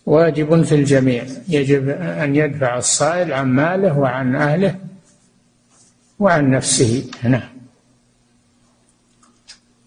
[0.06, 1.24] واجب في الجميع.
[1.48, 4.74] يجب أن يدفع الصائل عن ماله وعن أهله
[6.18, 7.04] وعن نفسه.
[7.22, 7.48] نعم.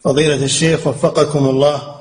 [0.03, 1.95] فضيلة الشيخ وفقكم الله.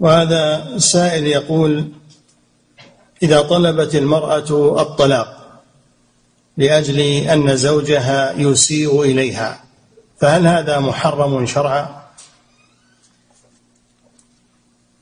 [0.00, 1.88] وهذا سائل يقول
[3.22, 5.62] إذا طلبت المرأة الطلاق
[6.56, 9.60] لأجل أن زوجها يسيء إليها
[10.18, 12.02] فهل هذا محرم شرعا؟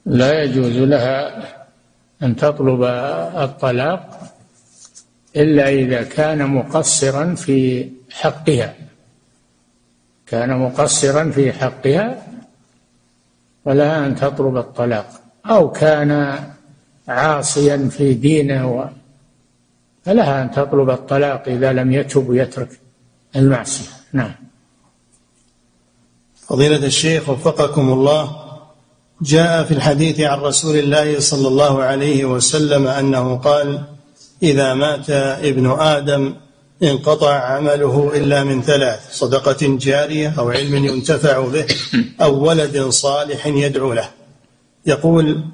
[0.06, 1.42] لا يجوز لها
[2.22, 2.82] أن تطلب
[3.42, 4.32] الطلاق
[5.36, 8.74] إلا إذا كان مقصرا في حقها
[10.26, 12.26] كان مقصرا في حقها
[13.64, 15.06] فلها أن تطلب الطلاق
[15.46, 16.38] أو كان
[17.08, 18.90] عاصيا في دينه
[20.04, 22.80] فلها أن تطلب الطلاق إذا لم يتب ويترك
[23.36, 23.88] المعصية.
[24.12, 24.34] نعم.
[26.48, 28.36] فضيلة الشيخ وفقكم الله
[29.22, 33.84] جاء في الحديث عن رسول الله صلى الله عليه وسلم أنه قال
[34.42, 36.34] إذا مات ابن آدم
[36.82, 41.66] انقطع عمله إلا من ثلاث صدقة جارية أو علم ينتفع به
[42.20, 44.08] أو ولد صالح يدعو له.
[44.86, 45.44] يقول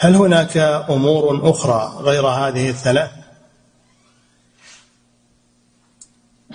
[0.00, 0.56] هل هناك
[0.90, 3.10] أمور أخرى غير هذه الثلاث؟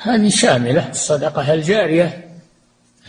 [0.01, 2.29] هذه شاملة الصدقة الجارية.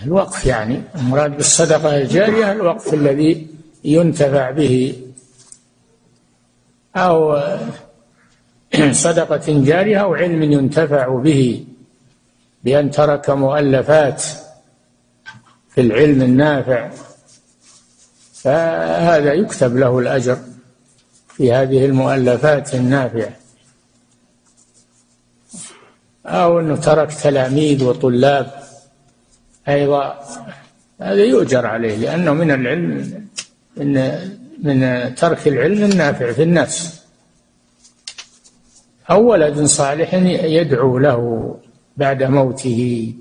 [0.02, 3.46] الوقف يعني المراد بالصدقة الجارية الوقف الذي
[3.84, 4.96] ينتفع به
[6.96, 7.42] أو
[8.90, 11.64] صدقة جارية أو علم ينتفع به
[12.64, 14.22] بأن ترك مؤلفات
[15.68, 16.90] في العلم النافع.
[18.44, 20.38] فهذا يكتب له الأجر
[21.28, 23.30] في هذه المؤلفات النافعة.
[26.26, 28.50] أو أنه ترك تلاميذ وطلاب
[29.68, 30.20] أيضا
[31.00, 33.24] هذا يؤجر عليه لأنه من العلم
[33.76, 34.18] من
[34.62, 37.00] من ترك العلم النافع في الناس
[39.10, 40.14] أو ولد صالح
[40.44, 41.54] يدعو له
[41.96, 43.12] بعد موته.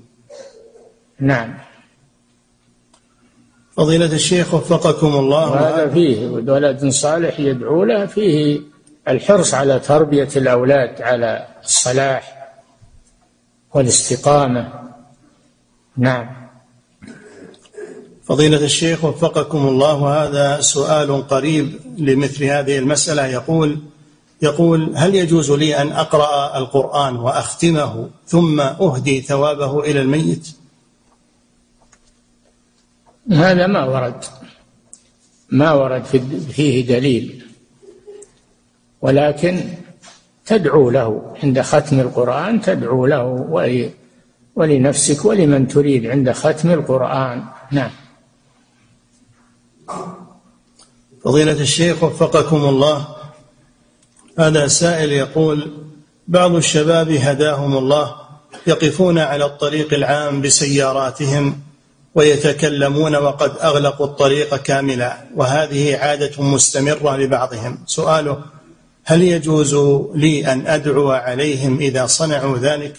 [1.20, 1.54] نعم.
[3.76, 5.50] فضيلة الشيخ وفقكم الله.
[5.52, 8.60] وهذا فيه ولد صالح يدعو له فيه
[9.08, 12.52] الحرص على تربية الأولاد على الصلاح
[13.74, 14.72] والاستقامة.
[15.96, 16.26] نعم.
[18.24, 23.26] فضيلة الشيخ وفقكم الله هذا سؤال قريب لمثل هذه المسألة.
[23.26, 23.78] يقول
[24.42, 30.48] يقول هل يجوز لي أن أقرأ القرآن وأختمه ثم أهدي ثوابه إلى الميت؟
[33.32, 34.24] هذا ما ورد.
[35.50, 36.04] ما ورد
[36.50, 37.44] فيه دليل.
[39.02, 39.60] ولكن
[40.46, 43.24] تدعو له عند ختم القرآن تدعو له
[44.56, 47.44] ولنفسك ولمن تريد عند ختم القرآن.
[47.70, 47.90] نعم.
[51.24, 53.08] فضيلة الشيخ وفقكم الله.
[54.38, 55.72] هذا سائل يقول
[56.28, 58.14] بعض الشباب هداهم الله
[58.66, 61.60] يقفون على الطريق العام بسياراتهم
[62.14, 67.78] ويتكلمون وقد أغلقوا الطريق كاملا وهذه عادة مستمرة لبعضهم.
[67.86, 68.42] سؤاله
[69.04, 69.74] هل يجوز
[70.14, 72.92] لي أن أدعو عليهم إذا صنعوا ذلك؟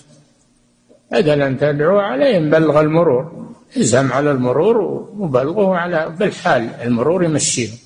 [1.11, 3.45] بدل أن تدعو عليهم بلغ المرور.
[3.77, 4.77] الزم على المرور
[5.17, 7.77] وبلغه على بالحال المرور يمشيهم.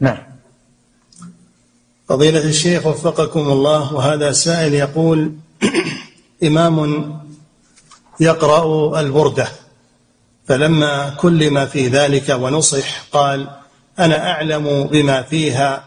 [0.00, 0.18] نعم.
[2.08, 5.32] فضيلة الشيخ وفقكم الله وهذا سائل يقول
[6.48, 7.18] إمام
[8.20, 9.48] يقرأ البردة
[10.48, 13.48] فلما كلم في ذلك ونصح قال
[13.98, 15.84] أنا أعلم بما فيها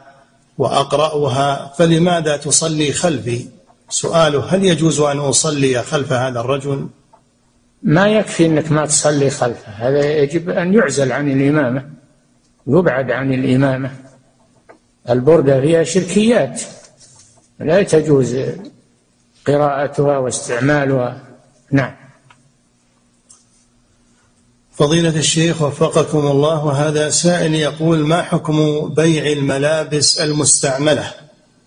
[0.57, 3.45] وأقرأها فلماذا تصلي خلفي؟
[3.89, 6.87] سؤاله هل يجوز أن أصلي خلف هذا الرجل؟
[7.83, 11.89] ما يكفي أنك ما تصلي خلفه هذا يجب أن يعزل عن الإمامة
[12.67, 13.91] يبعد عن الإمامة.
[15.09, 16.61] البردة فيها شركيات
[17.59, 18.37] لا تجوز
[19.47, 21.21] قراءتها واستعمالها.
[21.71, 22.00] نعم.
[24.81, 31.11] فضيلة الشيخ وفقكم الله هذا سائل يقول ما حكم بيع الملابس المستعملة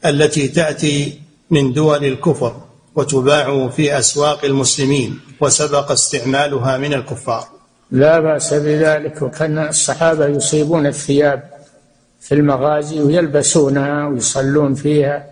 [0.05, 2.57] التي تأتي من دول الكفر
[2.95, 7.45] وتباع في أسواق المسلمين وسبق استعمالها من الكفار؟
[7.91, 11.43] لا بأس بذلك وكان الصحابة يصيبون الثياب
[12.21, 15.27] في المغازي ويلبسونها ويصلون فيها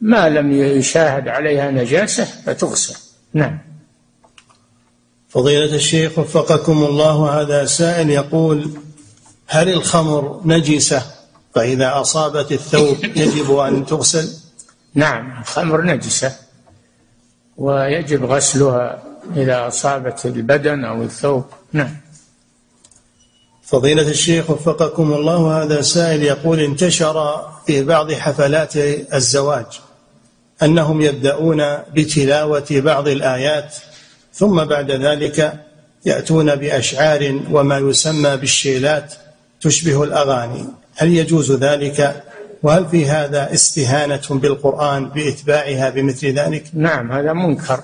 [0.00, 2.96] ما لم يشاهد عليها نجاسة فتغسل.
[3.34, 3.67] نعم.
[5.28, 8.70] فضيلة الشيخ وفقكم الله هذا سائل يقول
[9.46, 11.02] هل الخمر نجسة
[11.54, 14.28] فإذا أصابت الثوب يجب أن تغسل؟
[14.94, 16.36] نعم الخمر نجسة
[17.56, 19.02] ويجب غسلها
[19.36, 21.44] إذا أصابت البدن أو الثوب.
[21.72, 21.96] نعم.
[23.62, 28.76] فضيلة الشيخ وفقكم الله هذا سائل يقول انتشر في بعض حفلات
[29.14, 29.66] الزواج
[30.62, 33.74] أنهم يبدأون بتلاوة بعض الآيات
[34.38, 35.64] ثم بعد ذلك
[36.04, 39.14] يأتون بأشعار وما يسمى بالشيلات
[39.60, 40.64] تشبه الأغاني.
[40.96, 42.24] هل يجوز ذلك؟
[42.62, 47.80] وهل في هذا استهانة بالقرآن بإتباعها بمثل ذلك؟ نعم هذا منكر.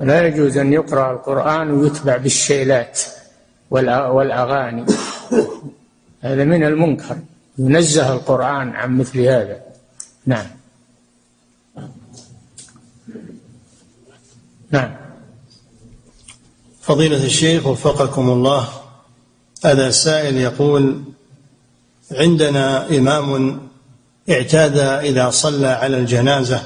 [0.00, 3.00] لا يجوز أن يقرأ القرآن ويتبع بالشيلات
[3.70, 4.86] والأغاني.
[6.22, 7.16] هذا من المنكر.
[7.58, 9.60] ينزه القرآن عن مثل هذا.
[10.26, 10.46] نعم.
[14.70, 14.99] نعم.
[16.90, 18.68] فضيلة الشيخ وفقكم الله
[19.64, 21.02] هذا سائل يقول
[22.12, 23.60] عندنا إمام
[24.30, 26.62] اعتاد إذا صلى على الجنازة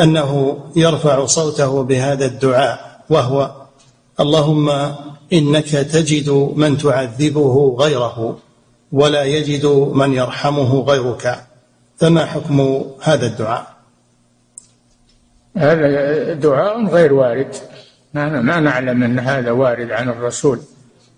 [0.00, 3.50] أنه يرفع صوته بهذا الدعاء وهو
[4.20, 4.94] اللهم
[5.32, 8.38] إنك تجد من تعذبه غيره
[8.92, 11.44] ولا يجد من يرحمه غيرك.
[11.96, 13.66] فما حكم هذا الدعاء؟
[15.56, 17.73] هذا دعاء غير وارد.
[18.14, 20.60] ما ما نعلم أن هذا وارد عن الرسول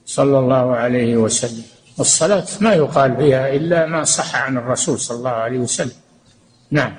[0.07, 1.65] صلى الله عليه وسلم.
[2.01, 5.93] الصلاة ما يقال فيها إلا ما صح عن الرسول صلى الله عليه وسلم.
[6.71, 6.95] نعم.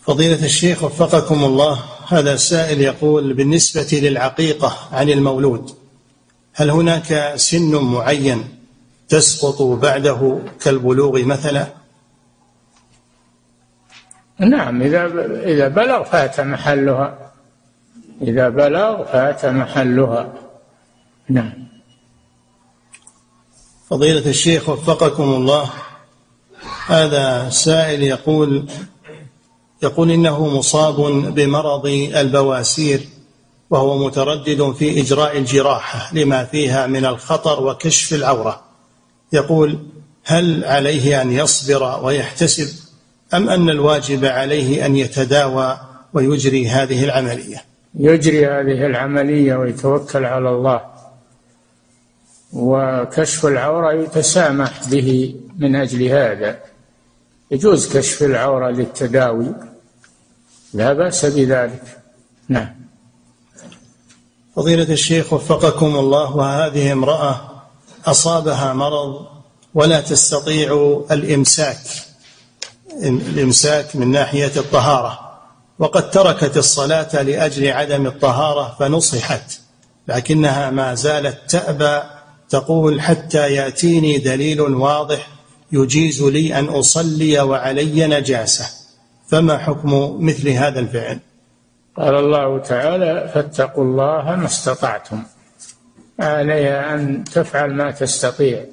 [0.00, 5.70] فضيلة الشيخ وفقكم الله هذا سائل يقول بالنسبة للعقيقة عن المولود
[6.54, 8.44] هل هناك سن معين
[9.08, 11.66] تسقط بعده كالبلوغ مثلا؟
[14.38, 15.06] نعم إذا
[15.44, 17.27] إذا بلغ فات محلها.
[18.22, 20.32] إذا بلغ فات محلها.
[21.28, 21.68] نعم.
[23.90, 25.70] فضيلة الشيخ وفقكم الله.
[26.86, 28.68] هذا سائل يقول
[29.82, 30.96] يقول إنه مصاب
[31.34, 33.00] بمرض البواسير
[33.70, 38.62] وهو متردد في إجراء الجراحة لما فيها من الخطر وكشف العورة.
[39.32, 39.78] يقول
[40.24, 42.88] هل عليه أن يصبر ويحتسب
[43.34, 45.80] أم أن الواجب عليه أن يتداوى
[46.14, 50.80] ويجري هذه العملية؟ يجري هذه العملية ويتوكل على الله.
[52.52, 56.58] وكشف العورة يتسامح به من أجل هذا.
[57.50, 59.54] يجوز كشف العورة للتداوي.
[60.74, 61.98] لا بأس بذلك.
[62.48, 62.74] نعم.
[64.56, 67.62] فضيلة الشيخ وفقكم الله وهذه امرأة
[68.06, 69.26] أصابها مرض
[69.74, 71.80] ولا تستطيع الإمساك
[73.02, 75.27] الإمساك من ناحية الطهارة.
[75.78, 79.60] وقد تركت الصلاة لأجل عدم الطهارة فنصحت
[80.08, 82.02] لكنها ما زالت تأبى
[82.48, 85.28] تقول حتى يأتيني دليل واضح
[85.72, 88.64] يجيز لي أن أصلي وعلي نجاسة.
[89.28, 91.18] فما حكم مثل هذا الفعل؟
[91.96, 95.22] قال الله تعالى فاتقوا الله ما استطعتم.
[96.20, 98.64] عليها أن تفعل ما تستطيع.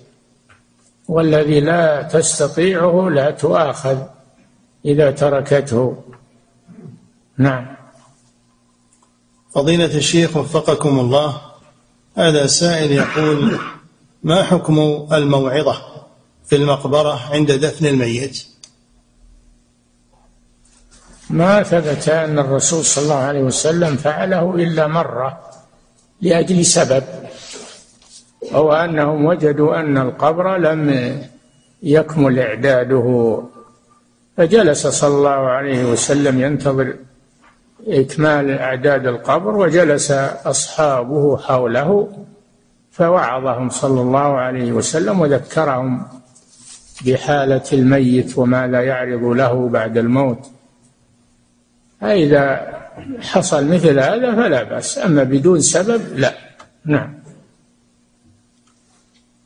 [1.07, 3.97] والذي لا تستطيعه لا تؤاخذ
[4.85, 6.03] إذا تركته.
[7.37, 7.75] نعم.
[9.55, 11.41] فضيلة الشيخ وفقكم الله
[12.17, 13.59] هذا سائل يقول
[14.23, 15.81] ما حكم الموعظة
[16.45, 18.47] في المقبرة عند دفن الميت؟
[21.29, 25.39] ما ثبت أن الرسول صلى الله عليه وسلم فعله إلا مرة
[26.21, 27.03] لأجل سبب
[28.53, 31.21] أو أنهم وجدوا أن القبر لم
[31.83, 33.39] يكمل إعداده
[34.37, 36.95] فجلس صلى الله عليه وسلم ينتظر
[37.87, 40.11] إكمال أعداد القبر وجلس
[40.45, 42.09] أصحابه حوله
[42.91, 46.07] فوعظهم صلى الله عليه وسلم وذكرهم
[47.05, 50.39] بحالة الميت وما لا يعرض له بعد الموت.
[52.01, 52.75] فإذا
[53.21, 56.33] حصل مثل هذا فلا بأس أما بدون سبب لا.
[56.85, 57.15] نعم.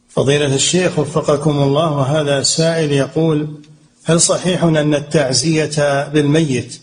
[0.09, 3.47] فضيلة الشيخ وفقكم الله وهذا سائل يقول
[4.05, 6.81] هل صحيح أن التعزية بالميت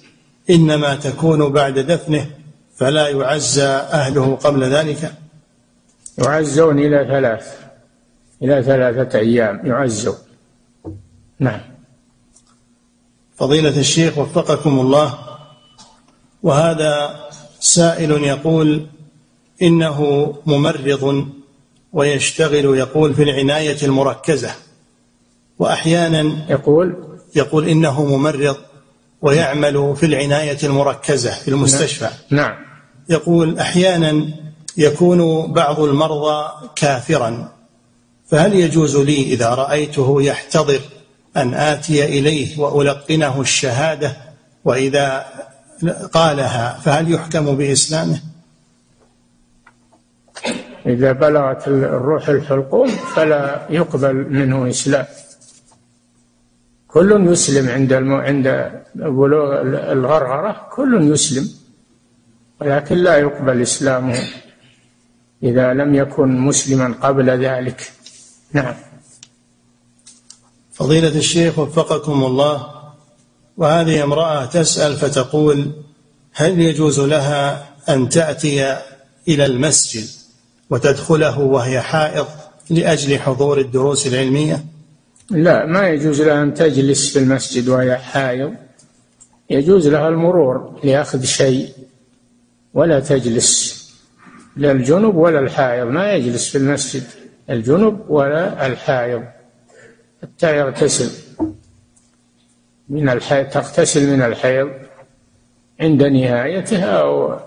[0.51, 2.30] إنما تكون بعد دفنه
[2.76, 5.12] فلا يعزى أهله قبل ذلك.
[6.18, 7.55] يعزون إلى ثلاث
[8.42, 10.14] إلى ثلاثة أيام يعزون
[11.38, 11.61] نعم.
[13.36, 15.18] فضيلة الشيخ وفقكم الله.
[16.42, 17.20] وهذا
[17.61, 18.86] سائل يقول
[19.62, 21.26] إنه ممرض
[21.92, 24.51] ويشتغل يقول في العناية المركزة
[25.59, 26.97] وأحيانا يقول
[27.36, 28.57] يقول إنه ممرض
[29.23, 32.09] ويعمل في العناية المركزة في المستشفى.
[32.31, 32.55] نعم.
[33.09, 34.27] يقول أحيانا
[34.77, 37.53] يكون بعض المرضى كافرا
[38.31, 40.81] فهل يجوز لي إذا رأيته يحتضر
[41.36, 44.16] أن آتي إليه وألقنه الشهادة
[44.65, 45.27] وإذا
[46.12, 48.20] قالها فهل يحكم بإسلامه؟
[50.86, 55.07] إذا بلغت الروح الحلقوم فلا يقبل منه إسلام.
[56.97, 58.16] كل يسلم عند المو...
[58.16, 58.47] عند
[58.94, 59.60] بلوغ
[59.93, 61.48] الغرغرة كل يسلم.
[62.60, 64.18] ولكن لا يقبل إسلامه
[65.43, 67.93] إذا لم يكن مسلما قبل ذلك.
[68.52, 68.74] نعم.
[70.73, 72.66] فضيلة الشيخ وفقكم الله
[73.56, 75.70] وهذه امرأة تسأل فتقول
[76.32, 78.77] هل يجوز لها أن تأتي
[79.28, 80.09] إلى المسجد
[80.70, 82.27] وتدخله وهي حائض
[82.70, 84.76] لأجل حضور الدروس العلمية؟
[85.31, 88.55] لا ما يجوز لها أن تجلس في المسجد وهي حائض.
[89.51, 91.69] يجوز لها المرور لأخذ شيء
[92.74, 93.77] ولا تجلس.
[94.57, 97.03] لا الجنب ولا الحائض ما يجلس في المسجد.
[97.51, 99.24] الجنب ولا الحائض.
[100.23, 101.11] حتى يغتسل.
[102.89, 104.70] من الحيض تغتسل من الحيض.
[105.81, 107.40] عند نهايتها أو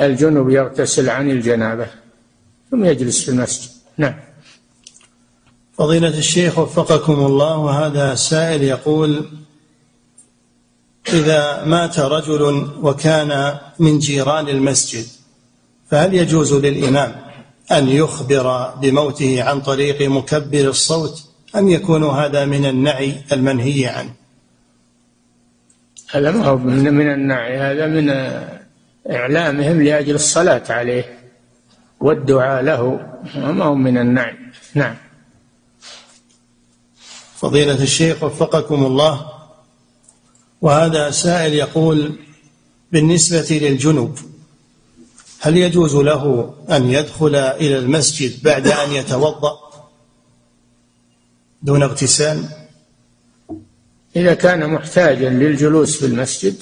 [0.00, 1.86] الجنب يغتسل عن الجنابة.
[2.70, 3.70] ثم يجلس في المسجد.
[3.96, 4.14] نعم.
[5.78, 9.24] فضيلة الشيخ وفقكم الله وهذا سائل يقول
[11.08, 15.06] إذا مات رجل وكان من جيران المسجد
[15.90, 17.16] فهل يجوز للإمام
[17.72, 21.24] أن يخبر بموته عن طريق مكبر الصوت
[21.56, 24.10] أم يكون هذا من النعي المنهي عنه؟
[26.10, 28.10] هذا ما هو من النعي هذا من
[29.10, 31.18] إعلامهم لأجل الصلاة عليه
[32.00, 33.00] والدعاء له
[33.36, 34.34] ما هو من النعي.
[34.74, 35.03] نعم.
[37.44, 39.26] فضيلة الشيخ وفقكم الله.
[40.62, 42.18] وهذا سائل يقول
[42.92, 44.18] بالنسبة للجنوب
[45.40, 49.58] هل يجوز له أن يدخل إلى المسجد بعد أن يتوضأ
[51.62, 52.48] دون اغتسال؟
[54.16, 56.56] إذا كان محتاجا للجلوس في المسجد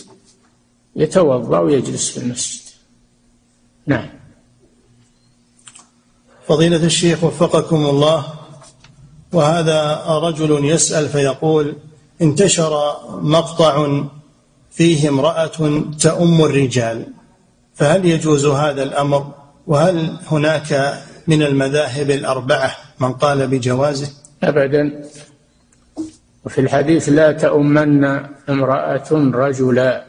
[0.96, 2.60] يتوضأ ويجلس في المسجد.
[3.86, 4.08] نعم.
[6.48, 8.41] فضيلة الشيخ وفقكم الله
[9.32, 11.76] وهذا رجل يسأل فيقول
[12.22, 14.04] انتشر مقطع
[14.70, 17.06] فيه امرأة تؤم الرجال
[17.74, 19.34] فهل يجوز هذا الأمر؟
[19.66, 24.08] وهل هناك من المذاهب الأربعة من قال بجوازه؟
[24.42, 25.04] أبدا.
[26.44, 28.04] وفي الحديث لا تؤمن
[28.48, 30.04] امرأة رجلا.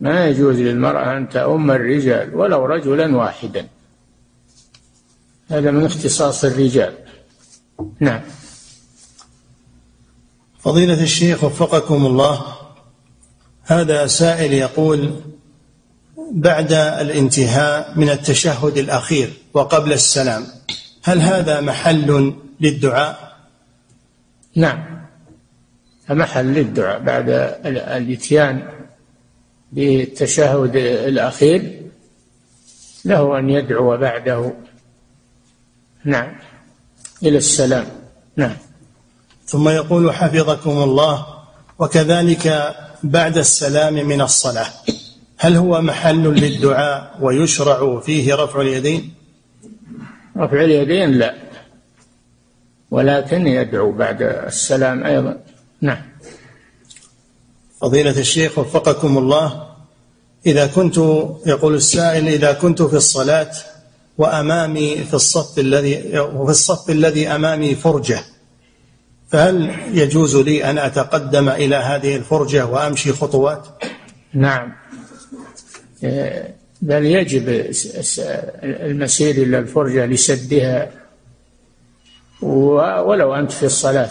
[0.00, 3.66] ما يجوز للمرأة أن تؤم الرجال ولو رجلا واحدا.
[5.48, 7.01] هذا من اختصاص الرجال.
[8.00, 8.20] نعم.
[10.58, 12.44] فضيلة الشيخ وفقكم الله
[13.62, 15.20] هذا سائل يقول
[16.32, 20.46] بعد الانتهاء من التشهد الأخير وقبل السلام
[21.02, 23.36] هل هذا محل للدعاء؟
[24.56, 25.02] نعم.
[26.10, 27.28] محل للدعاء بعد
[27.66, 28.68] الاتيان
[29.72, 31.82] بالتشهد الأخير
[33.04, 34.52] له أن يدعو بعده.
[36.04, 36.34] نعم.
[37.22, 37.86] إلى السلام.
[38.36, 38.56] نعم.
[39.46, 41.26] ثم يقول حفظكم الله
[41.78, 44.66] وكذلك بعد السلام من الصلاة
[45.38, 49.14] هل هو محل للدعاء ويشرع فيه رفع اليدين؟
[50.36, 51.34] رفع اليدين لا
[52.90, 55.38] ولكن يدعو بعد السلام أيضا.
[55.80, 56.02] نعم.
[57.80, 59.66] فضيلة الشيخ وفقكم الله
[60.46, 60.96] إذا كنت
[61.46, 63.50] يقول السائل إذا كنت في الصلاة
[64.18, 68.20] وأمامي في الصف الذي وفي الصف الذي أمامي فرجة.
[69.28, 73.66] فهل يجوز لي أن أتقدم إلى هذه الفرجة وأمشي خطوات؟
[74.34, 74.72] نعم.
[76.82, 77.48] بل يجب
[78.62, 80.90] المسير إلى الفرجة لسدها.
[82.42, 84.10] ولو أنت في الصلاة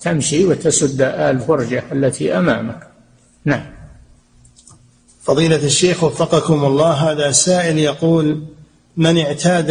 [0.00, 2.88] تمشي وتسد الفرجة التي أمامك.
[3.44, 3.66] نعم.
[5.22, 8.55] فضيلة الشيخ وفقكم الله هذا سائل يقول
[8.96, 9.70] من اعتاد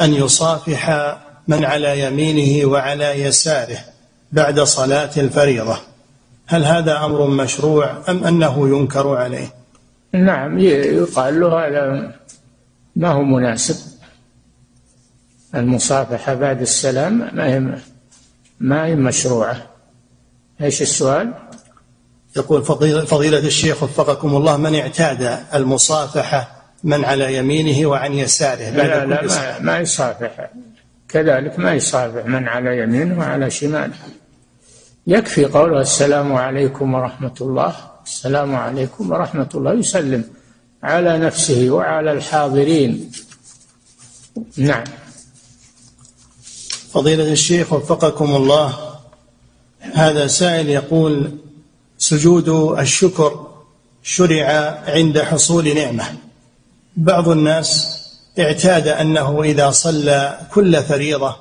[0.00, 1.16] أن يصافح
[1.48, 3.78] من على يمينه وعلى يساره
[4.32, 5.78] بعد صلاة الفريضة.
[6.46, 9.54] هل هذا أمر مشروع أم أنه ينكر عليه؟
[10.12, 12.12] نعم يقال له هذا
[12.96, 13.76] ما هو مناسب.
[15.54, 17.78] المصافحة بعد السلام ما هي
[18.60, 19.66] ما هي مشروعة.
[20.60, 21.34] إيش السؤال؟
[22.36, 22.62] يقول
[23.06, 26.55] فضيلة الشيخ وفقكم الله من اعتاد المصافحة
[26.86, 30.50] من على يمينه وعن يساره لا لا ما, ما يصافح.
[31.08, 33.94] كذلك ما يصافح من على يمينه وعلى شماله.
[35.06, 37.76] يكفي قوله السلام عليكم ورحمة الله.
[38.06, 39.72] السلام عليكم ورحمة الله.
[39.74, 40.24] يسلم
[40.82, 43.10] على نفسه وعلى الحاضرين.
[44.56, 44.84] نعم.
[46.92, 48.78] فضيلة الشيخ وفقكم الله.
[49.80, 51.38] هذا سائل يقول
[51.98, 52.48] سجود
[52.78, 53.46] الشكر
[54.02, 54.46] شرع
[54.86, 56.25] عند حصول نعمة.
[56.96, 57.96] بعض الناس
[58.38, 61.36] اعتاد أنه إذا صلى كل فريضة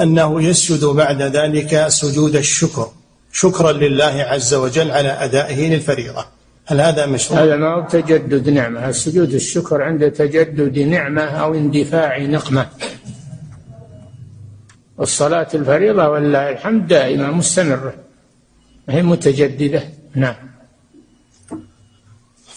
[0.00, 2.88] أنه يسجد بعد ذلك سجود الشكر
[3.32, 6.24] شكرا لله عز وجل على أدائه للفريضة.
[6.66, 12.18] هل هذا مشروع؟ هذا ما هو تجدد نعمة سجود الشكر عند تجدد نعمة أو اندفاع
[12.18, 12.66] نقمة.
[15.00, 17.94] الصلاة الفريضة ولله الحمد دائمة مستمرة
[18.88, 19.82] هي متجددة؟
[20.14, 20.47] نعم.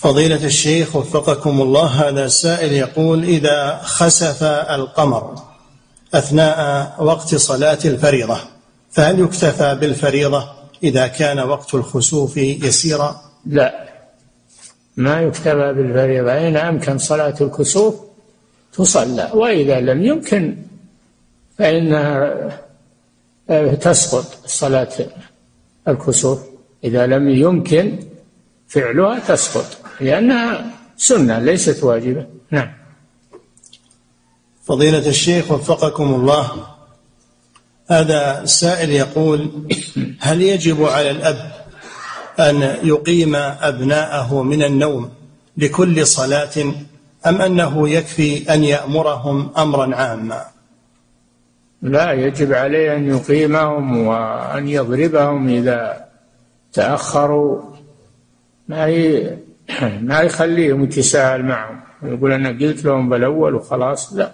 [0.01, 5.35] فضيلة الشيخ وفقكم الله هذا سائل يقول إذا خسف القمر
[6.13, 8.37] أثناء وقت صلاة الفريضة
[8.91, 10.49] فهل يكتفى بالفريضة؟
[10.83, 13.21] إذا كان وقت الخسوف يسيرا.
[13.45, 13.89] لا.
[14.97, 16.47] ما يكتفى بالفريضة.
[16.47, 17.95] إن أمكن صلاة الكسوف
[18.73, 20.57] تصلى وإذا لم يمكن
[21.57, 22.49] فإنها
[23.49, 24.93] آه، تسقط صلاة
[25.87, 26.39] الكسوف.
[26.83, 27.99] إذا لم يمكن
[28.67, 29.80] فعلها تسقط.
[30.01, 30.65] لأنها
[30.97, 32.25] سنة ليست واجبة.
[32.51, 32.73] نعم.
[34.63, 36.51] فضيلة الشيخ وفقكم الله.
[37.87, 39.67] هذا سائل يقول
[40.19, 41.51] هل يجب على الأب
[42.39, 45.09] أن يقيم أبناءه من النوم
[45.57, 46.73] لكل صلاة
[47.27, 50.45] أم أنه يكفي أن يأمرهم أمرا عاما؟
[51.81, 56.05] لا يجب عليه أن يقيمهم وأن يضربهم إذا
[56.73, 57.61] تأخروا.
[58.67, 59.37] ما ي...
[60.09, 61.81] ما يخليهم يتساهل معهم.
[62.03, 64.13] يقول أنا قلت لهم بالأول وخلاص.
[64.13, 64.31] لا.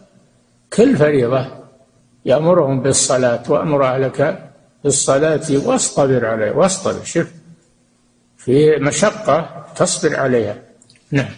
[0.73, 1.47] كل فريضة
[2.25, 4.49] يأمرهم بالصلاة وأمر أهلك
[4.83, 7.03] بالصلاة واصطبر عليه واصطبر.
[7.03, 7.27] شوف
[8.37, 10.57] في مشقة تصبر عليها.
[11.11, 11.31] نعم.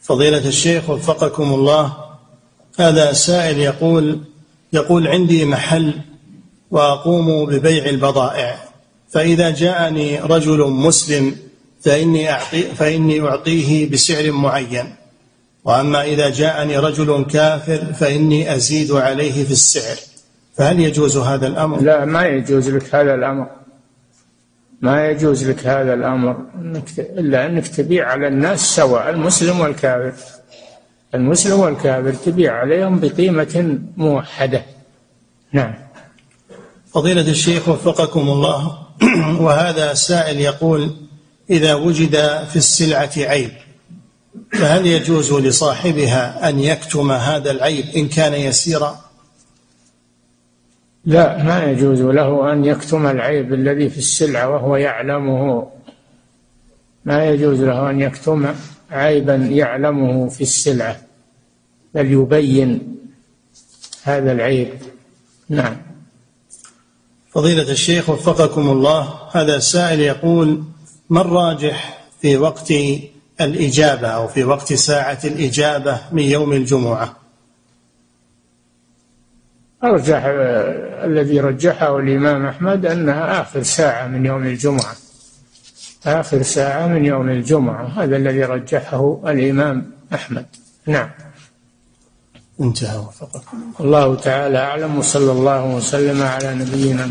[0.00, 1.96] فضيلة الشيخ وفقكم الله
[2.78, 4.20] هذا سائل يقول
[4.72, 5.94] يقول عندي محل
[6.70, 8.58] وأقوم ببيع البضائع
[9.08, 11.36] فإذا جاءني رجل مسلم
[11.80, 14.94] فإني أعطي فإني أعطيه بسعر معين.
[15.64, 19.96] وأما إذا جاءني رجل كافر فإني أزيد عليه في السعر.
[20.56, 23.46] فهل يجوز هذا الأمر؟ لا ما يجوز لك هذا الأمر.
[24.80, 26.36] ما يجوز لك هذا الأمر.
[26.54, 30.12] إنك إلا أنك تبيع على الناس سواء المسلم والكافر.
[31.14, 34.62] المسلم والكافر تبيع عليهم بقيمة موحدة.
[35.52, 35.74] نعم.
[36.94, 38.78] فضيلة الشيخ وفقكم الله.
[39.44, 41.07] وهذا سائل يقول
[41.50, 42.16] إذا وجد
[42.50, 43.50] في السلعة عيب
[44.52, 48.98] فهل يجوز لصاحبها أن يكتم هذا العيب إن كان يسيرا؟
[51.04, 55.70] لا ما يجوز له أن يكتم العيب الذي في السلعة وهو يعلمه.
[57.04, 58.54] ما يجوز له أن يكتم
[58.90, 61.00] عيبا يعلمه في السلعة
[61.94, 62.96] بل يبين
[64.02, 64.68] هذا العيب.
[65.48, 65.76] نعم.
[67.30, 70.62] فضيلة الشيخ وفقكم الله هذا سائل يقول
[71.10, 72.72] ما الراجح في وقت
[73.40, 77.16] الإجابة أو في وقت ساعة الإجابة من يوم الجمعة؟
[79.84, 80.22] أرجح
[81.04, 84.96] الذي رجحه الإمام أحمد أنها آخر ساعة من يوم الجمعة.
[86.06, 87.84] آخر ساعة من يوم الجمعة.
[87.84, 90.46] هذا الذي رجحه الإمام أحمد.
[90.86, 91.10] نعم.
[92.60, 97.10] انتهى وفقكم الله تعالى أعلم وصلى الله وسلم على نبينا